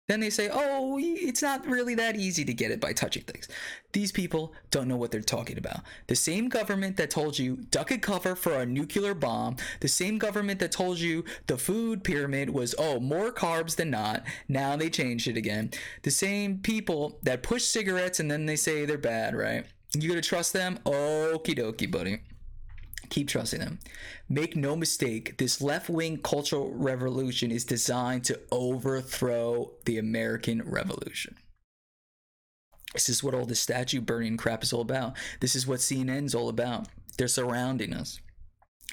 Then 0.07 0.20
they 0.20 0.28
say, 0.28 0.50
oh, 0.52 0.98
it's 1.00 1.40
not 1.40 1.66
really 1.66 1.94
that 1.94 2.16
easy 2.16 2.44
to 2.44 2.52
get 2.52 2.70
it 2.70 2.78
by 2.78 2.92
touching 2.92 3.22
things. 3.22 3.48
These 3.92 4.12
people 4.12 4.52
don't 4.70 4.86
know 4.86 4.98
what 4.98 5.11
they're 5.11 5.22
talking 5.22 5.57
about. 5.57 5.80
The 6.09 6.16
same 6.16 6.50
government 6.50 6.98
that 6.98 7.09
told 7.09 7.38
you 7.38 7.57
duck 7.70 7.90
and 7.90 8.02
cover 8.02 8.34
for 8.34 8.52
a 8.52 8.66
nuclear 8.66 9.14
bomb, 9.14 9.57
the 9.80 9.88
same 9.88 10.18
government 10.18 10.61
that 10.61 10.72
told 10.72 10.98
you 10.98 11.24
the 11.46 11.57
food 11.57 12.05
pyramid 12.05 12.50
was, 12.50 12.74
oh, 12.78 13.00
more 13.00 13.32
carbs 13.32 13.76
than 13.76 13.90
not. 13.90 14.24
Now 14.46 14.76
they 14.76 14.90
changed 14.90 15.26
it 15.26 15.38
again. 15.38 15.70
The 16.02 16.11
same 16.11 16.59
people 16.59 17.18
that 17.22 17.42
push 17.42 17.64
cigarettes 17.64 18.20
and 18.20 18.30
then 18.30 18.44
they 18.44 18.57
say 18.57 18.84
they're 18.84 18.98
bad, 18.98 19.34
right? 19.34 19.64
You 19.96 20.09
gonna 20.09 20.20
trust 20.20 20.52
them? 20.52 20.80
Okie 20.84 21.57
dokie, 21.59 21.90
buddy. 21.90 22.20
Keep 23.11 23.28
trusting 23.28 23.61
them. 23.61 23.78
Make 24.28 24.57
no 24.57 24.76
mistake, 24.76 25.36
this 25.38 25.61
left 25.61 25.88
wing 25.88 26.18
cultural 26.18 26.72
revolution 26.72 27.50
is 27.50 27.64
designed 27.64 28.24
to 28.24 28.40
overthrow 28.50 29.72
the 29.84 29.98
American 29.98 30.62
Revolution. 30.64 31.36
This 32.92 33.09
is 33.09 33.22
what 33.22 33.34
all 33.34 33.44
this 33.44 33.61
statue 33.61 34.00
burning 34.00 34.36
crap 34.36 34.62
is 34.62 34.72
all 34.72 34.80
about. 34.80 35.16
This 35.40 35.55
is 35.55 35.66
what 35.66 35.80
CNN's 35.80 36.34
all 36.34 36.48
about. 36.48 36.88
They're 37.18 37.28
surrounding 37.28 37.92
us. 37.92 38.20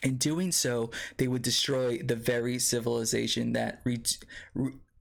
In 0.03 0.17
doing 0.17 0.51
so, 0.51 0.89
they 1.17 1.27
would 1.27 1.43
destroy 1.43 1.99
the 1.99 2.15
very 2.15 2.57
civilization 2.57 3.53
that 3.53 3.81
re- 3.83 4.01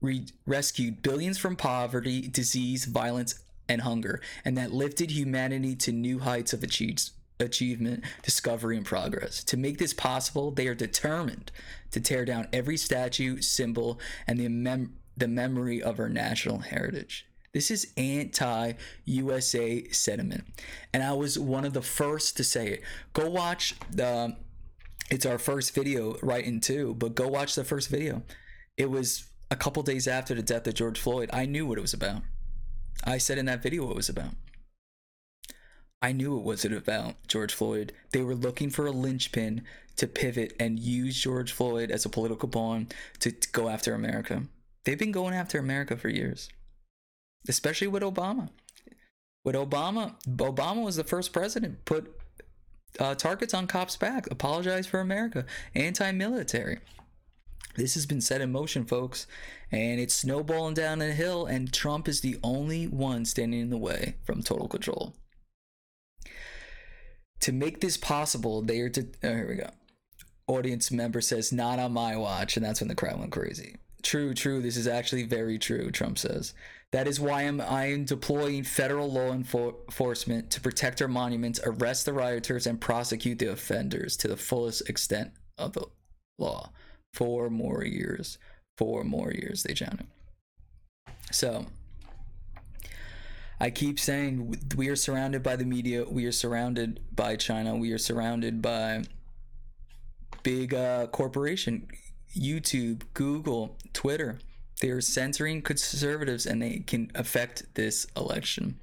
re- 0.01 0.27
rescued 0.45 1.01
billions 1.01 1.39
from 1.39 1.55
poverty, 1.55 2.27
disease, 2.27 2.85
violence, 2.85 3.39
and 3.67 3.81
hunger, 3.81 4.21
and 4.45 4.55
that 4.57 4.71
lifted 4.71 5.09
humanity 5.09 5.75
to 5.77 5.91
new 5.91 6.19
heights 6.19 6.53
of 6.53 6.61
achievement 6.61 7.11
achievement, 7.41 8.03
discovery, 8.23 8.77
and 8.77 8.85
progress. 8.85 9.43
To 9.45 9.57
make 9.57 9.77
this 9.77 9.93
possible, 9.93 10.51
they 10.51 10.67
are 10.67 10.75
determined 10.75 11.51
to 11.91 11.99
tear 11.99 12.25
down 12.25 12.47
every 12.53 12.77
statue, 12.77 13.41
symbol, 13.41 13.99
and 14.27 14.39
the, 14.39 14.47
mem- 14.47 14.97
the 15.17 15.27
memory 15.27 15.81
of 15.81 15.99
our 15.99 16.09
national 16.09 16.59
heritage. 16.59 17.25
This 17.53 17.69
is 17.69 17.91
anti 17.97 18.73
USA 19.05 19.87
sentiment. 19.89 20.45
And 20.93 21.03
I 21.03 21.13
was 21.13 21.37
one 21.37 21.65
of 21.65 21.73
the 21.73 21.81
first 21.81 22.37
to 22.37 22.43
say 22.43 22.67
it. 22.67 22.81
Go 23.13 23.29
watch 23.29 23.75
the, 23.89 24.37
it's 25.09 25.25
our 25.25 25.37
first 25.37 25.75
video 25.75 26.17
right 26.21 26.45
in 26.45 26.61
two, 26.61 26.95
but 26.95 27.15
go 27.15 27.27
watch 27.27 27.55
the 27.55 27.65
first 27.65 27.89
video. 27.89 28.23
It 28.77 28.89
was 28.89 29.25
a 29.49 29.55
couple 29.57 29.83
days 29.83 30.07
after 30.07 30.33
the 30.33 30.41
death 30.41 30.65
of 30.65 30.75
George 30.75 30.99
Floyd. 30.99 31.29
I 31.33 31.45
knew 31.45 31.67
what 31.67 31.77
it 31.77 31.81
was 31.81 31.93
about. 31.93 32.21
I 33.03 33.17
said 33.17 33.37
in 33.37 33.45
that 33.47 33.61
video 33.61 33.83
what 33.83 33.91
it 33.91 33.97
was 33.97 34.09
about. 34.09 34.31
I 36.01 36.13
knew 36.13 36.35
it 36.37 36.43
wasn't 36.43 36.75
about 36.75 37.15
George 37.27 37.53
Floyd. 37.53 37.93
They 38.11 38.23
were 38.23 38.33
looking 38.33 38.71
for 38.71 38.87
a 38.87 38.91
linchpin 38.91 39.63
to 39.97 40.07
pivot 40.07 40.53
and 40.59 40.79
use 40.79 41.21
George 41.21 41.51
Floyd 41.51 41.91
as 41.91 42.05
a 42.05 42.09
political 42.09 42.49
pawn 42.49 42.87
to, 43.19 43.31
go 43.51 43.69
after 43.69 43.93
America. 43.93 44.43
They've 44.83 44.97
been 44.97 45.11
going 45.11 45.35
after 45.35 45.59
America 45.59 45.95
for 45.95 46.09
years, 46.09 46.49
especially 47.47 47.87
with 47.87 48.01
Obama. 48.01 48.49
With 49.43 49.55
Obama, 49.55 50.15
Obama 50.27 50.83
was 50.83 50.95
the 50.95 51.03
first 51.03 51.33
president 51.33 51.85
put 51.85 52.11
uh, 52.99 53.13
targets 53.13 53.53
on 53.53 53.67
cops' 53.67 53.95
back, 53.95 54.29
apologize 54.31 54.87
for 54.87 54.99
America, 54.99 55.45
anti-military. 55.75 56.79
This 57.75 57.93
has 57.93 58.05
been 58.05 58.21
set 58.21 58.41
in 58.41 58.51
motion, 58.51 58.85
folks, 58.85 59.27
and 59.71 59.99
it's 59.99 60.15
snowballing 60.15 60.73
down 60.73 60.99
the 60.99 61.13
hill, 61.13 61.45
and 61.45 61.71
Trump 61.71 62.07
is 62.07 62.21
the 62.21 62.37
only 62.43 62.85
one 62.87 63.23
standing 63.23 63.61
in 63.61 63.69
the 63.69 63.77
way 63.77 64.15
from 64.25 64.41
total 64.41 64.67
control. 64.67 65.15
To 67.41 67.51
make 67.51 67.81
this 67.81 67.97
possible, 67.97 68.61
they 68.61 68.79
are 68.81 68.89
to. 68.89 69.07
Oh, 69.23 69.35
here 69.35 69.47
we 69.47 69.55
go. 69.55 69.69
Audience 70.47 70.91
member 70.91 71.21
says, 71.21 71.51
"Not 71.51 71.79
on 71.79 71.91
my 71.93 72.15
watch," 72.15 72.55
and 72.55 72.65
that's 72.65 72.81
when 72.81 72.87
the 72.87 72.95
crowd 72.95 73.19
went 73.19 73.31
crazy. 73.31 73.75
True, 74.03 74.33
true. 74.33 74.61
This 74.61 74.77
is 74.77 74.87
actually 74.87 75.23
very 75.23 75.57
true. 75.59 75.91
Trump 75.91 76.17
says. 76.17 76.53
That 76.91 77.07
is 77.07 77.21
why 77.21 77.43
I'm 77.43 77.61
I 77.61 77.85
am 77.91 78.03
deploying 78.03 78.63
federal 78.63 79.09
law 79.09 79.31
enforcement 79.31 80.49
to 80.51 80.59
protect 80.59 81.01
our 81.01 81.07
monuments, 81.07 81.59
arrest 81.63 82.05
the 82.05 82.13
rioters, 82.13 82.67
and 82.67 82.81
prosecute 82.81 83.39
the 83.39 83.51
offenders 83.51 84.17
to 84.17 84.27
the 84.27 84.35
fullest 84.35 84.89
extent 84.89 85.31
of 85.57 85.73
the 85.73 85.85
law. 86.37 86.71
Four 87.13 87.49
more 87.49 87.85
years. 87.85 88.37
Four 88.77 89.05
more 89.05 89.31
years. 89.31 89.63
They 89.63 89.73
chanted. 89.73 90.07
So 91.31 91.67
I 93.61 93.69
keep 93.69 93.99
saying 93.99 94.57
we 94.75 94.89
are 94.89 94.95
surrounded 94.95 95.43
by 95.43 95.55
the 95.55 95.65
media, 95.65 96.03
we 96.03 96.25
are 96.25 96.31
surrounded 96.31 96.99
by 97.15 97.35
China, 97.35 97.75
we 97.75 97.91
are 97.91 97.99
surrounded 97.99 98.59
by 98.59 99.03
big 100.41 100.73
uh, 100.73 101.05
corporation, 101.05 101.87
YouTube, 102.35 103.03
Google, 103.13 103.77
Twitter. 103.93 104.39
They 104.81 104.89
are 104.89 104.99
censoring 104.99 105.61
conservatives, 105.61 106.47
and 106.47 106.59
they 106.59 106.79
can 106.79 107.11
affect 107.13 107.75
this 107.75 108.07
election. 108.17 108.79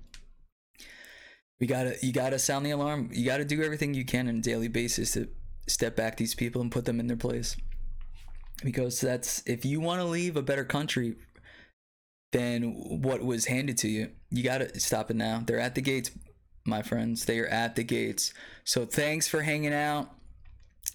We 1.59 1.67
gotta, 1.67 1.97
you 2.01 2.13
gotta 2.13 2.39
sound 2.39 2.65
the 2.65 2.71
alarm. 2.71 3.11
You 3.13 3.27
gotta 3.27 3.45
do 3.45 3.65
everything 3.65 3.95
you 3.95 4.05
can 4.05 4.29
on 4.29 4.37
a 4.37 4.41
daily 4.41 4.69
basis 4.69 5.11
to 5.15 5.29
step 5.67 5.97
back 5.97 6.19
these 6.19 6.37
people 6.37 6.63
and 6.63 6.71
put 6.71 6.85
them 6.85 7.01
in 7.01 7.09
their 7.09 7.17
place. 7.17 7.57
Because 8.63 9.01
that's 9.01 9.43
if 9.45 9.65
you 9.65 9.81
want 9.81 10.01
to 10.03 10.07
leave 10.07 10.37
a 10.37 10.43
better 10.43 10.65
country 10.65 11.17
than 12.33 12.73
what 13.03 13.23
was 13.23 13.47
handed 13.47 13.79
to 13.79 13.89
you. 13.89 14.11
You 14.31 14.43
got 14.43 14.59
to 14.59 14.81
stop 14.81 15.11
it 15.11 15.17
now. 15.17 15.43
They're 15.47 15.61
at 15.61 15.75
the 15.75 15.81
gates, 15.81 16.11
my 16.65 16.83
friends. 16.83 17.25
They 17.25 17.39
are 17.39 17.47
at 17.47 17.77
the 17.77 17.85
gates. 17.85 18.33
So 18.65 18.85
thanks 18.85 19.29
for 19.29 19.43
hanging 19.43 19.75
out. 19.75 20.11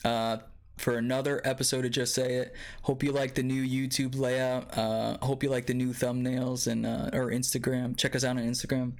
Uh, 0.03 0.37
for 0.77 0.97
another 0.97 1.41
episode 1.45 1.85
of 1.85 1.91
Jess 1.91 2.11
Say 2.11 2.35
It. 2.35 2.55
Hope 2.81 3.03
you 3.03 3.11
like 3.11 3.35
the 3.35 3.43
new 3.43 3.63
YouTube 3.63 4.17
layout. 4.17 4.75
Uh, 4.77 5.17
hope 5.21 5.43
you 5.43 5.49
like 5.49 5.67
the 5.67 5.73
new 5.73 5.89
thumbnails 5.89 6.67
and 6.67 6.85
uh, 6.85 7.09
or 7.13 7.29
Instagram. 7.29 7.97
Check 7.97 8.15
us 8.15 8.23
out 8.23 8.37
on 8.37 8.43
Instagram. 8.43 8.93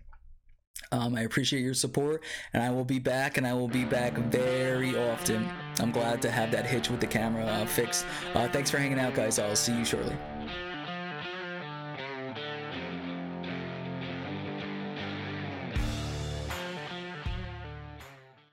Um, 0.91 1.15
I 1.15 1.21
appreciate 1.21 1.61
your 1.61 1.73
support, 1.73 2.23
and 2.53 2.61
I 2.61 2.69
will 2.69 2.86
be 2.86 2.99
back, 2.99 3.38
and 3.38 3.47
I 3.47 3.53
will 3.53 3.67
be 3.67 3.86
back 3.86 4.13
very 4.13 4.95
often. 4.95 5.49
I'm 5.79 5.91
glad 5.91 6.21
to 6.23 6.31
have 6.31 6.51
that 6.51 6.65
hitch 6.65 6.89
with 6.89 6.99
the 6.99 7.07
camera 7.07 7.45
uh, 7.45 7.65
fixed. 7.65 8.05
Uh, 8.34 8.47
thanks 8.47 8.69
for 8.69 8.77
hanging 8.77 8.99
out, 8.99 9.15
guys. 9.15 9.39
I'll 9.39 9.55
see 9.55 9.75
you 9.75 9.86
shortly. 9.86 10.15